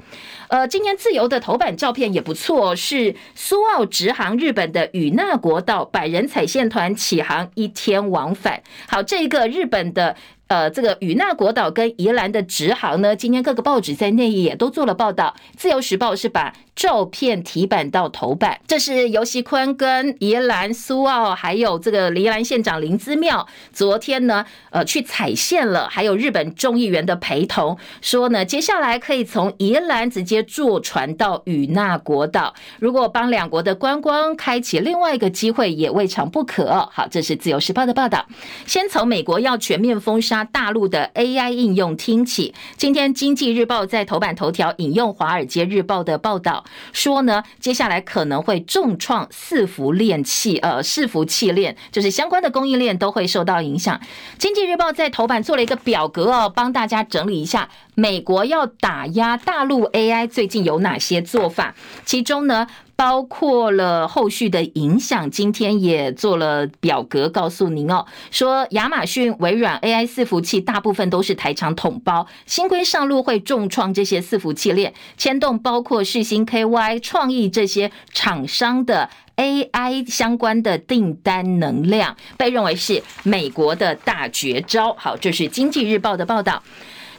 [0.52, 8.62] 呃，今天自由的头版照片也不错，是苏澳直航日本的与那国岛百人踩线团启航一天往返。
[8.86, 10.14] 好，这个日本的。
[10.48, 15.34] 呃，这个与那国岛跟宜兰的直航呢，今天各个报纸在内页也都做了报道。
[15.56, 36.88] 自由时报是把照片提版到头版，这是游锡坤跟宜兰苏澳，还有这个宜兰县长林姿妙，昨天呢，呃，去踩线了，还有日本众议员的陪同，说呢，接下来可以从宜兰直接坐船到与那国岛，如果帮两国的观光开启另外一个机会，也未尝不可。
[36.92, 38.26] 好，这是自由时报的报道。
[38.66, 40.42] 先从美国要全面封杀。
[40.52, 54.00] 大陆的 AI 应用听起，今天经济日报在头版头条引用华尔街日报的报道说呢，接下来可能会重创伺服链器，呃，伺服器链就是相关的供应链都会受到影响。
[54.38, 61.74] 经济日报在头版做了一个表格哦，帮大家整理一下，美国要打压大陆 AI 最近有哪些做法，
[62.05, 62.66] 其中呢。
[62.94, 84.94] 包括了后续的影响，今天也做了表格告诉您哦，说亚马逊、微软 AI 伺服器大部分都是台厂统包，新规上路会重创这些伺服器链，牵动包括世芯、KY、创意这些厂商的 AI 相关的订单能量，被认为是美国的大绝招。
[84.96, 86.62] 好，这是经济日报的报道。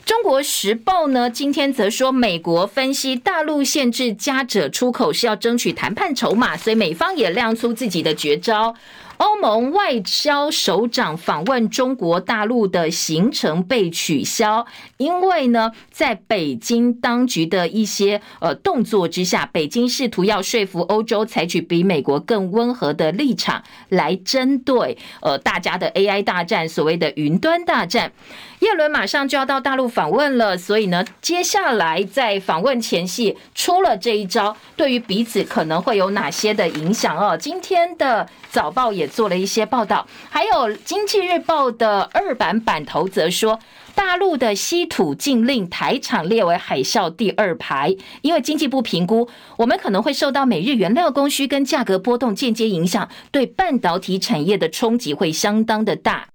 [0.06, 8.76] 中国时报呢，今天则说，美国分析大陆限制加者出口是要争取谈判筹码，所以美方也亮出自己的绝招。
[9.17, 14.65] 欧盟外交首长访问中国大陆的行程被取消，
[14.97, 28.12] 因为呢，在北京当局的一些呃动作之下，北京试图要说服欧洲采取比美国更温和的立场，来针对呃大家的 AI 大战，所谓的云端大战。
[28.60, 37.38] 叶伦马上就要到大陆访问了，所以呢，接下来在访问前夕出了这一招，对于彼此可能会有哪些的影响哦？
[37.38, 43.60] 今天的早报也做了一些报道，还有经济日报的二版版头则说，
[43.95, 56.33] 大陆的稀土禁令，台厂列为海啸第二排，因为经济部评估，我们可能会受到美日原料供需跟价格波动间接影响，对半导体产业的冲击会相当的大。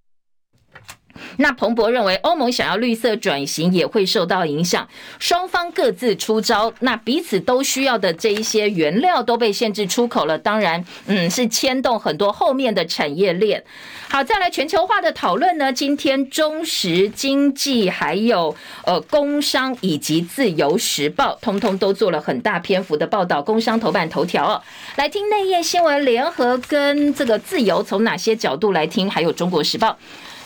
[1.37, 4.89] 那彭博认为，欧盟想要绿色转型也会受到影响，
[5.19, 13.63] 双方各自出招，那彼此都需要的这一些原料都被限制出口了，当然，嗯，是牵动很多后面的产业链。
[14.09, 15.73] 好，再来全球化的讨论呢？
[15.73, 18.55] 今天中时经济还有
[18.85, 23.43] 呃工商以及自由时报，通通都做了很大篇幅的报道。
[23.43, 24.63] 工商头版头条哦，
[24.97, 29.11] 来听内页新闻，联合跟这个自由从哪些角度来听？
[29.11, 29.97] 还有中国时报。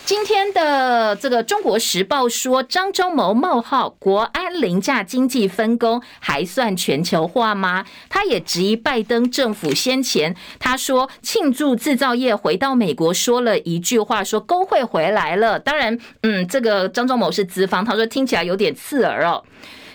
[0.04, 7.84] 今天的这个《中国时报》说，张忠谋冒号国安凌驾经济分工，还算全球化吗？
[8.08, 15.58] 他也质疑拜登政府先前他说庆祝制造业回到美国，说了一句话，说工会回来了。
[15.58, 19.44] 当然，嗯，这个张忠谋是资方，他说听起来有点刺耳哦。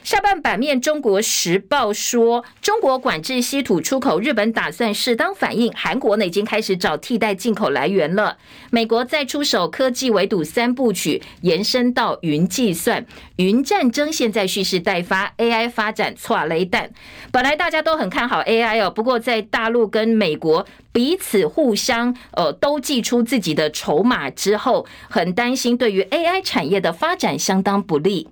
[0.08, 5.70] 下半版面，《中国时报》说，中国管制稀土出口，日本打算适当反应。
[5.74, 8.38] 韩国呢，已经开始找替代进口来源了。
[8.72, 13.06] 美国再出手，科技围堵三部曲延伸到云计算、
[13.36, 16.90] 云战争，现在蓄势待发，AI 发展错雷弹。
[17.30, 28.30] 本来大家都很看好 AI 哦，不过在大陆跟美国彼此互相呃都祭出自己的筹码之后，很担心对于 AI 产业的发展相当不利。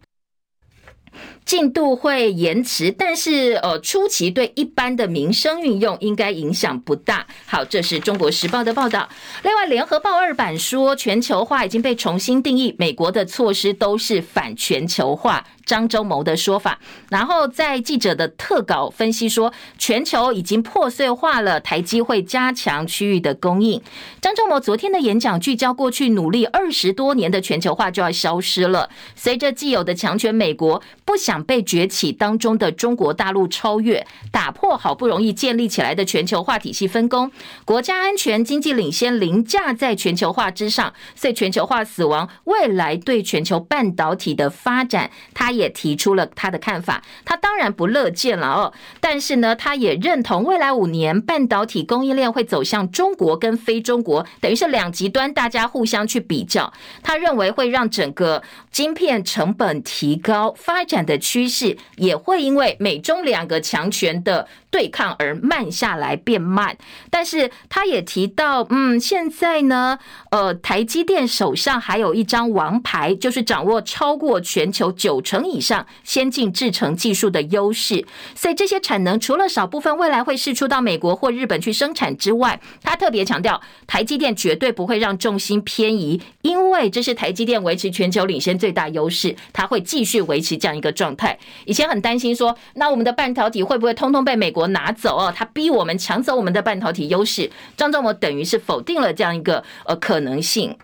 [1.46, 7.26] 进度会延迟，但是呃，初期对一般的民生运用应该影响不大。
[7.46, 9.08] 好，这是中国时报的报道。
[9.44, 15.46] 另外，联合报二版说，全球化已经被重新定义，美国的措施都是反全球化。
[15.66, 16.78] 张忠谋的说法，
[17.10, 23.82] 然后在记者的特稿分析说，全球已经破碎化了，台积会加强区域的供应。
[24.22, 37.32] 张忠谋昨天的演讲聚焦过去努力二十多年的全球化就要消失了，随着既有的强权美国不想被崛起当中的中国大陆超越，打破好不容易建立起来的全球化体系分工，
[37.66, 45.56] 国家安全、经济领先凌驾在全球化之上，所以全球化死亡，未来对全球半导体的发展，他。
[45.56, 56.74] 也提出了他的看法，他当然不乐见了哦，但是呢，他也认同未来五年半导体供应链会走向中国跟非中国，等于是两极端，大家互相去比较。
[57.02, 66.78] 他认为会让整个晶片成本提高，发展的趋势也会因为美中两个强权的对抗而慢下来，变慢。
[67.10, 69.98] 但是他也提到，嗯，现在呢，
[70.32, 75.46] 呃，台积电手上还有一张王牌，就是掌握超过全球九成。
[75.46, 78.04] 以上先进制程技术的优势，
[78.34, 91.38] 所以这些产能除了少部分未来会释出到美国或日本去生产之外，他特别强调，台积电绝对不会让重心偏移，因为这是台积电维持全球领先最大优势，他会继续维持这样一个状态。
[91.66, 95.34] 以前很担心说，那我们的半导体会不会通通被美国拿走哦？
[95.36, 100.78] 他逼我们抢走我们的半导体优势，张忠谋等于是否定了这样一个呃可能性。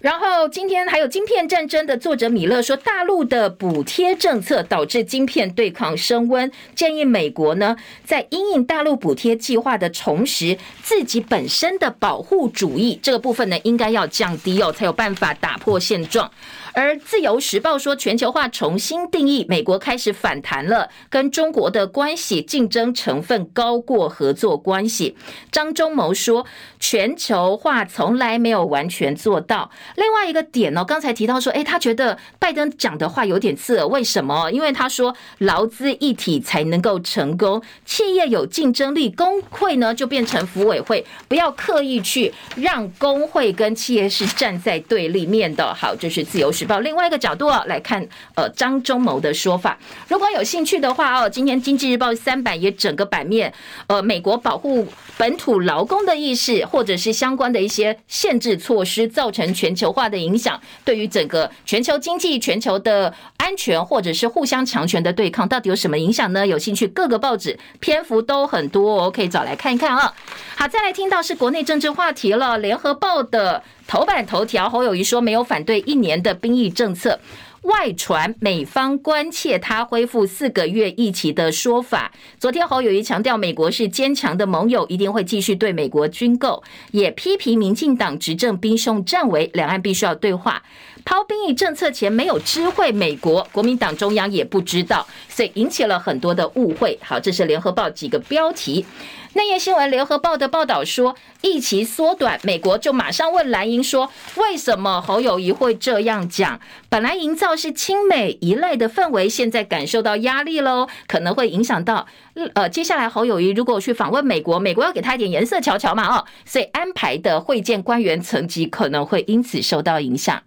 [0.00, 16.30] 然后今天还有晶片战争的作者米勒说，大陆的补贴政策导致晶片对抗升温，建议美国呢在因应大陆补贴计划的重拾自己本身的保护主义这个部分呢，应该要降低哦，才有办法打破现状。
[16.72, 25.16] 而自由时报说，全球化重新定义，美国开始反弹了，跟中国的关系竞争成分高过合作关系。
[25.50, 26.46] 张忠谋说，
[26.78, 29.70] 全球化从来没有完全做到。
[29.96, 34.50] 另外一个点呢，刚才提到说，诶，他觉得拜登讲的话有点刺耳，为什么？
[34.50, 45.74] 因为他说劳资一体才能够成功，企业有竞争力，工会呢就变成福委会，不要刻意去让工会跟企业是站在对立面的。
[45.74, 48.06] 好，这是自由时报另外一个角度啊来看，
[48.36, 49.76] 呃，张忠谋的说法。
[50.06, 53.52] 如果有兴趣的话哦，今天经济日报三版也整个版面，
[53.88, 54.86] 呃，美国保护
[55.18, 66.46] 本土劳工的意识，或者是相关的一些限制措施，造成全球化的影响，对于整个全球经济、全球的安全，或者是互相强权的对抗，到底有什么影响呢？
[66.46, 70.14] 有兴趣，各个报纸篇幅都很多哦，可以找来看一看啊。
[70.54, 73.62] 好，再来听到是国内政治话题了，联合报的。
[73.90, 77.18] 头版头条，侯友谊说没有反对一年的兵役政策。
[77.62, 82.10] 外传美方关切他恢复四个月役期的说法。
[82.38, 86.62] 昨天侯友谊强调，美国是坚强的盟友，一定会继续对美国军购，
[86.92, 90.62] 也批评民进党执政兵凶战危，两岸必须要对话。
[91.10, 96.96] 抛兵役政策前没有知会美国，国民党中央也不知道，所以引起了很多的误会。
[97.02, 98.86] 好，这是联合报几个标题。
[99.32, 106.60] 内页新闻，联合报的报道说，疫情缩短，美国就马上问蓝营说，为什么侯友谊会这样讲？
[106.88, 112.06] 本来营造是亲美一类的氛围，现在感受到压力喽，可能会影响到，
[112.54, 120.40] 呃，接下来侯友宜如果去访问美国，美国要给他一点颜色瞧瞧嘛，哦，所以安排的会见官员层级可能会因此受到影响。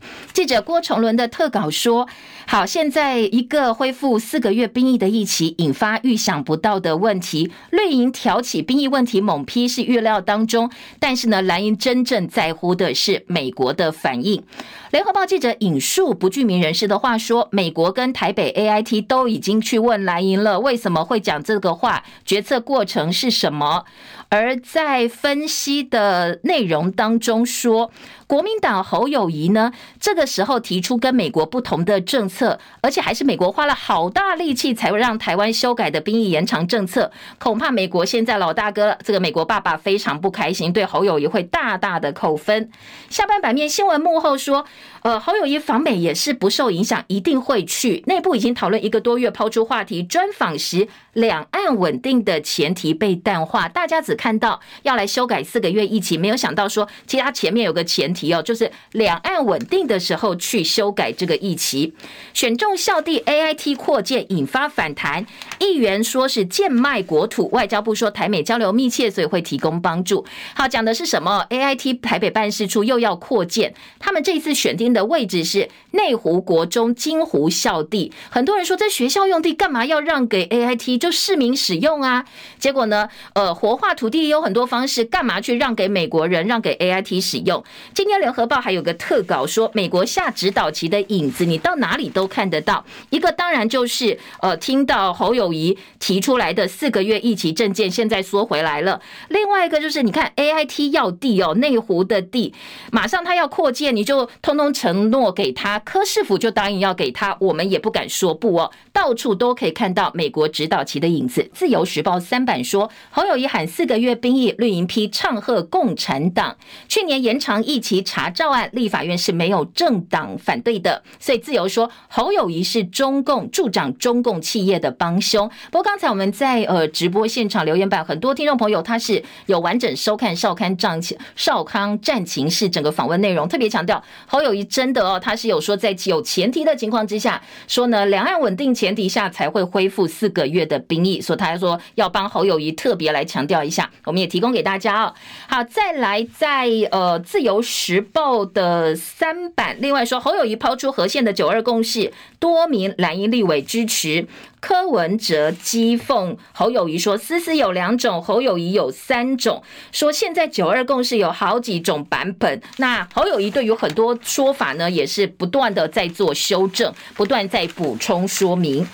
[0.32, 2.08] 记者郭崇伦的特稿说
[2.46, 7.50] ：“好，现在一个恢复四个月兵役的役期，引发预想不到的问题。
[7.70, 14.42] 绿营挑起兵役问题猛批是预料当中，但是呢，蓝营真正在乎的是美国的反应。”
[14.90, 22.02] 联合报记者引述不具名人士的话说：“美国跟台北 AIT 都已经去问蓝营了，为什么会讲这个话？
[22.24, 23.84] 决策过程是什么？”
[24.30, 27.90] 而在分析的内容当中说，
[28.26, 42.70] 国民党侯友谊呢，这个时候提出跟美国不同的政策，而且还是美国花了好大力气才会让台湾修改的兵役延长政策，恐怕美国现在老大哥这个美国爸爸非常不开心，对侯友谊会大大的扣分。
[43.08, 44.66] 下半版面新闻幕后说，
[45.02, 48.04] 呃，侯友宜访美也是不受影响，一定会去。
[48.06, 61.94] 内部已经讨论一个多月，抛出话题，专访时两岸稳定的前提被淡化，大家只看到要来修改四个月疫情，没有想到说，其实他前面有个前提哦，就是两岸稳定的时候去修改这个疫情。
[62.34, 65.24] 选中校地 AIT 扩建引发反弹，
[65.60, 70.26] 议员说是贱卖国土，外交部说台美交流密切，所以会提供帮助。
[70.54, 82.24] 好，讲的是什么？AIT 台北办事处又要扩建，他们这一次选定的位置是内湖国中金湖校地，很多人说这学校用地干嘛要让给 AIT，就市民使用啊？
[82.58, 84.07] 结果呢，呃，活化土。
[84.08, 87.62] 土地有很多方式，干嘛去让给美国人，让给 AIT 使用？
[87.92, 92.82] 今天联合报还有个特稿说，美国下指导棋的影子，你到哪里都看得到。
[93.10, 99.02] 一个当然就是，呃，听到侯友谊提出来的四个月役期证件，现在缩回来了。
[99.28, 102.54] 另外一个就是，你看 AIT 要地哦，内湖的地，
[102.90, 108.72] 马上他要扩建，你就通通承诺给他，柯市府就答应要给他，我们也不敢说不哦。
[108.90, 111.50] 到处都可以看到美国指导棋的影子。
[111.52, 116.56] 自由时报三版说，侯友谊喊四个月兵役，绿营批唱和共产党。
[116.88, 125.48] 去年延长役期查照案，立法院是没有政党反对的，所以自由说侯友谊是中共助长中共企业的帮凶。
[125.70, 138.88] 不过刚才我们在呃直播现场留言板，很多听众朋友他是有完整收看少康战情少康战情室整个访问内容，特别强调侯友谊真的哦，他是有说在有前提的情况之下，说呢两岸稳定前。
[138.98, 145.14] 提下才会恢复四个月的兵役，所以他还说要帮侯友谊特别来强调一下，我们也提供给大家哦。
[145.48, 154.26] 好，再来在呃自由时报的三版，另外说侯友宜抛出和宪的九二共识，多名蓝营立委支持。
[154.60, 159.62] 柯文哲讥讽侯友宜说：“思思有两种，侯友宜有三种。
[159.92, 162.60] 说现在九二共识有好几种版本。
[162.78, 168.84] 那侯友宜对于很多说法呢，也是不断的在做修正，不断在补充说明。”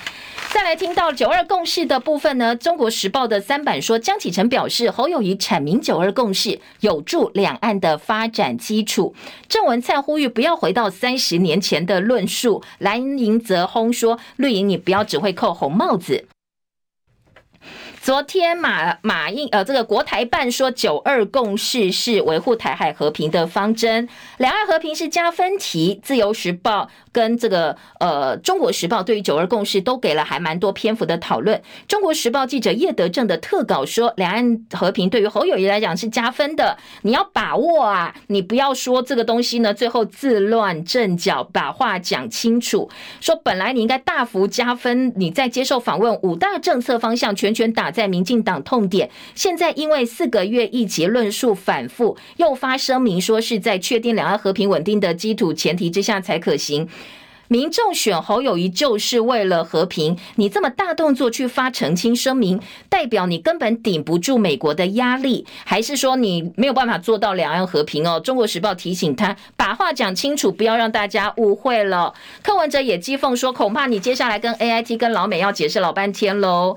[0.54, 9.12] 再来听到九二共识的部分呢，《中国时报》的三版说，江启臣表示，侯友谊阐明九二共识有助两岸的发展基础。
[9.48, 16.28] 郑文灿呼吁不要回到三十年前的论述，蓝营则轰说，绿营你不要只会扣红帽子。
[18.04, 25.98] 昨天马马英呃，这个国台办说九二共识是维护台海和平的方针，两岸和平是加分题。
[26.02, 31.62] 自由时报跟这个呃中国时报对于九二共识都给了还蛮多篇幅的讨论。
[31.88, 42.90] 中国时报记者叶德正的特稿说，两岸和平对于侯友谊来讲是加分的，你要把握啊，你不要说这个东西呢，最后自乱阵脚，把话讲清楚。
[43.22, 47.90] 说本来你应该大幅加分，你在接受访问五大政策方向全权打。
[47.94, 56.88] 在民进党痛点，现在因为四个月一结论述反复，又发声明说是在确定两岸和平稳定的基础前提之下才可行。
[57.46, 68.18] 民众选侯友谊就是为了和平，你这么大动作去发澄清声明，代表你根本顶不住美国的压力，还是说你没有办法做到两岸和平哦？
[68.18, 72.14] 中国时报提醒他把话讲清楚，不要让大家误会了。
[72.42, 76.76] 柯文哲也讥讽说，恐怕你接下来跟 AIT 跟老美要解释老半天喽。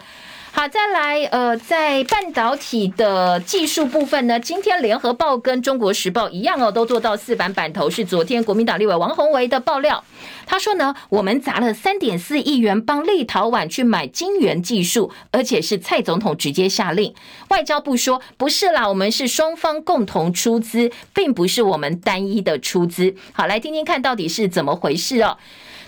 [0.59, 10.03] 好，再来，呃，在半导体的技术部分呢，今天联合报跟中国时报一样哦，都做到四版版头，是昨天国民党立委王宏维的爆料。
[10.47, 17.13] 他说呢，我们砸了三点四亿元帮立陶宛去买晶圆技术，而且是蔡总统直接下令。
[17.49, 23.13] 外交部说不是啦，我们是双方共同出资，并不是我们单一的出资。
[23.31, 25.37] 好，来听听看到底是怎么回事哦。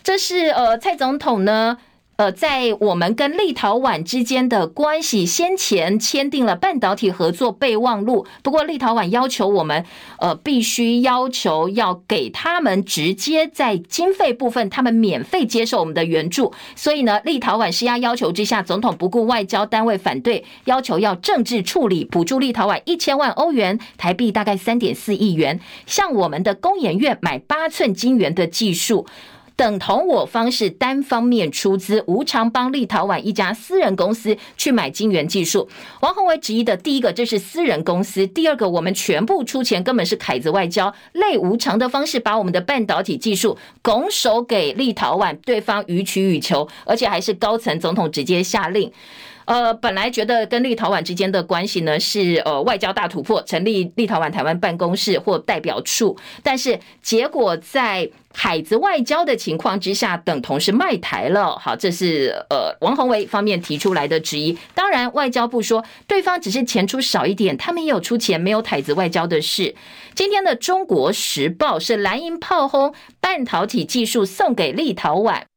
[0.04, 1.80] 这是呃，蔡总统呢。
[2.20, 8.28] 呃，在我们跟立陶宛之间的关系，先前签订了半导体合作备忘录。
[8.44, 9.86] 不过，立陶宛要求我们，
[10.18, 16.54] 呃，必须要求要给他们直接在经费部分，他们免费接受我们的援助。
[16.76, 29.08] 所以呢，立陶宛施压要求之下，总统不顾外交单位反对，要求要政治处理，补助立陶宛一千万欧元，台币大概三点四亿元，向我们的工研院买八寸晶圆的技术。
[29.60, 35.68] 等同我方是单方面出资，无偿帮立陶宛一家私人公司去买晶圆技术。
[36.00, 48.90] 王宏伟质疑的第一个，这是私人公司；第二个，我们全部出钱，根本是凯子外交，类无偿的方式把我们的半导体技术拱手给立陶宛，对方予取予求，而且还是高层总统直接下令。
[49.50, 61.58] 呃，本来觉得跟立陶宛之间的关系呢是呃外交大突破，成立立陶宛台湾办公室或代表处，但是结果在海子外交的情况之下，等同是卖台了。
[61.58, 64.56] 好，这是呃王宏维方面提出来的质疑。
[64.76, 69.74] 当然，外交部说对方只是钱出少一点，他们也有出钱，没有台子外交的事。
[70.14, 75.49] 今天的《中国时报》是蓝营炮轰半导体技术送给立陶宛。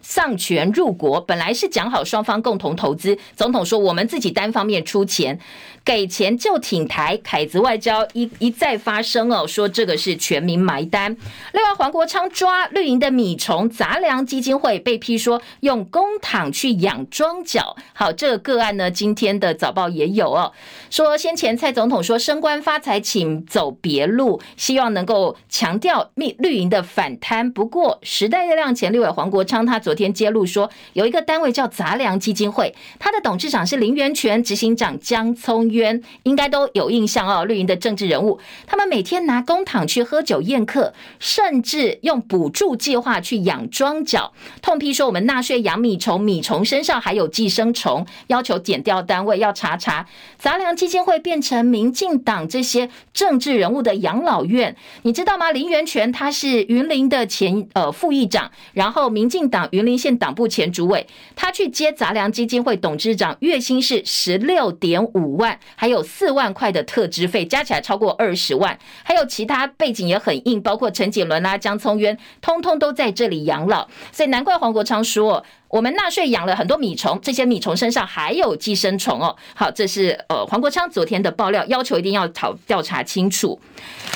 [0.00, 5.38] 丧权入国，本来是讲好双方共同投资，总统说我们自己单方面出钱。
[5.84, 11.10] 给钱就挺台，凯子外交一一再发声哦，说这个是全民埋单。
[11.52, 17.74] 另外，黄国昌抓绿营的米虫杂粮基金会被批说用公帑去养庄脚。
[17.94, 20.52] 好，这个个案呢，今天的早报也有哦，
[20.88, 27.50] 说先前蔡总统说升官发财请走别路，希望能够强调绿绿营的反贪。
[27.50, 35.72] 不过，时代力量前立委黄国昌他昨天揭露说，有一个单位叫杂粮基金会，他的董事长是林源泉，执行长江聪。
[35.72, 50.06] 渊应该都有印象哦，绿营的政治人物，他们每天拿公帑去喝酒宴客，甚至用补助计划去养庄脚，痛批说我们纳税养米虫，米虫身上还有寄生虫，要求减掉单位要查查。
[50.38, 55.50] 杂粮基金会变成民进党这些政治人物的养老院，你知道吗？
[55.52, 65.58] 林源泉他是云林的前呃副议长，然后民进党云林县党部前主委，他去接杂粮基金会董事长，月薪是十六点五万。
[65.74, 68.78] 还有四万块的特支费，加起来超过二十万。
[69.02, 73.88] 还有其他背景也很硬，包括陈锦伦啊、江聪渊，通通都在这里养老。
[74.12, 75.42] 所以难怪黄国昌说，
[75.72, 79.34] 我们纳税养了很多米虫，这些米虫身上还有寄生虫哦。
[79.54, 83.58] 好，这是呃黄国昌昨天的爆料，要求一定要讨调查清楚。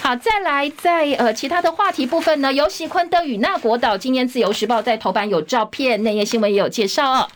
[0.02, 7.26] 好，再来在呃其他的话题部分呢，游锡堃登与那国岛，今天自由时报在头版有照片，内页新闻也有介绍哦。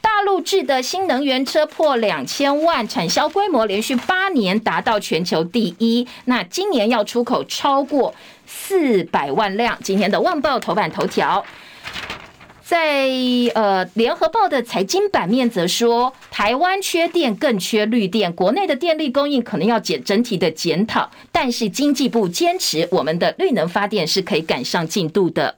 [0.00, 6.06] 大陆制的新能源车破两千万，产销规模连续八年达到全球第一。
[6.26, 8.14] 那今年要出口超过
[8.46, 9.76] 四百万辆。
[9.82, 11.44] 今天的《旺报》头版头条，
[12.64, 13.08] 在
[13.54, 21.10] 呃《联合报》的财经版面则说，台湾缺电更缺绿电，国内的电力供应可能要检整体的检讨。
[21.30, 25.56] 但是经济部坚持，我们的绿能发电是可以赶上进度的。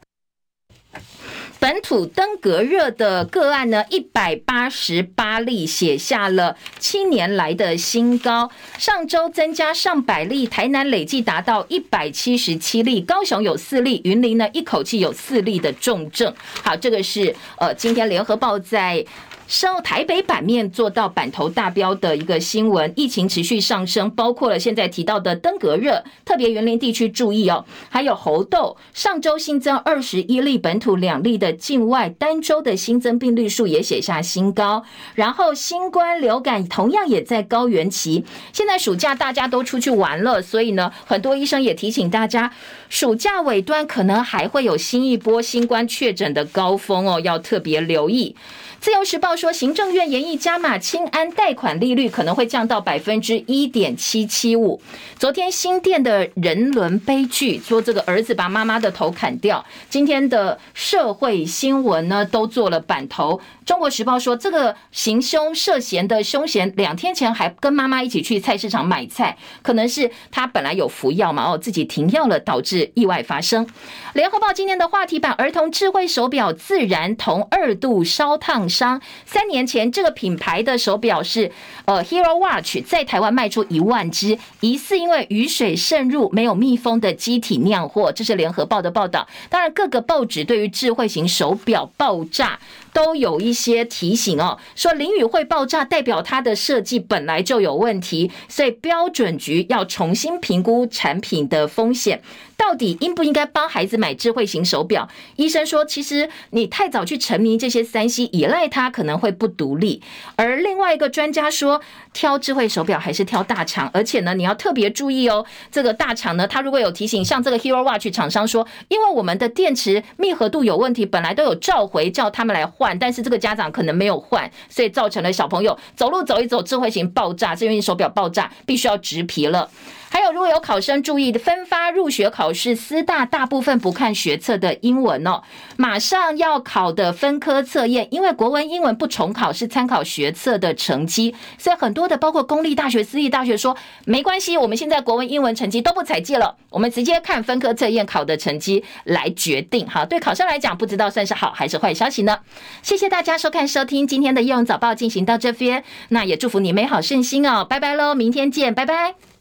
[1.58, 8.50] 本土登革热的个案呢，一百八十八例，写下了七年来的新高。
[8.78, 16.32] 上周增加上百例，台南累计达到一百七十七例，高雄有四例，云林呢一口气有四例的重症。
[16.62, 19.04] 好，这个是呃，今天联合报在。
[19.46, 34.82] 上台北版面做到版头大标的一个新闻，疫情持续上升，包括了现在提到的登革热，特别园林地区注意哦，还有猴痘，上周新增二十一例本土两例的境外，单周的新增病例数也写下新高。
[35.14, 42.52] 然后新冠流感同样也在高原期，现在暑假大家都出去玩了，所以呢，很多医生也提醒大家，
[42.88, 48.34] 暑假尾端可能还会有新一波新冠确诊的高峰哦，要特别留意。
[48.80, 54.80] 自由时报说，行政院研议加码清安贷款利率可能会降到百分之一点七七五。
[55.18, 59.64] 昨天新店的人伦悲剧，说这个儿子把妈妈的头砍掉。
[59.90, 63.40] 今天的社会新闻呢都做了版头。
[63.64, 73.66] 中国时报说，这个行凶涉嫌的凶嫌两天前还跟妈妈一起去菜市场买菜，可能是他本来有服药嘛，哦，自己停药了，导致意外发生。
[74.14, 79.00] 联合报今天的话题版：儿童智慧手表自燃同二度烧烫伤。
[79.24, 81.50] 三年前，这个品牌的手表是
[81.84, 88.10] 呃 Hero Watch，在台湾卖出一万只，疑似因为雨水渗入没有密封的机体酿祸。
[88.12, 89.26] 这是联合报的报道。
[89.48, 92.58] 当然，各个报纸对于智慧型手表爆炸。
[92.92, 102.22] 都有一些提醒哦，说淋雨会爆炸，代表它的设计本来就有问题，所以标准局要重新评估产品的风险。
[102.56, 105.08] 到底应不应该帮孩子买智慧型手表？
[105.36, 110.02] 医生说，其实你太早去沉迷这些三 C，依赖它可能会不独立。
[110.36, 111.80] 而另外一个专家说，
[112.12, 115.44] 挑智慧手表还是挑大厂，而且呢，你要特别注意哦。
[115.70, 129.68] 这个大厂呢，它如果有提醒，像这个 Hero Watch 厂商说，因为我们的电池密合度有问题，本来都有召回叫他们来换，但是这个家长可能没有换，所以造成了小朋友走路走一走，智慧型爆炸，智慧型手表爆炸，必须要植皮了。
[130.08, 135.42] 还有，如果有考生注意分发入学考试，师大大部分不看学测的英文哦，
[135.76, 149.86] 马上要考的分科测验，因为国文、英文不重考，是参考学测的成绩，所以很多的包括公立大学、私立大学说没关系，我们现在国文、英文成绩都不采计了，我们直接看分科测验考的成绩来决定。
[149.88, 152.38] 好，对考生来讲，不知道算是好还是坏消息呢？
[152.82, 159.35] 谢谢大家收看收听今天的《叶咏早报》，进行到这边，那也祝福你美好顺心哦，拜拜喽，明天见，拜拜。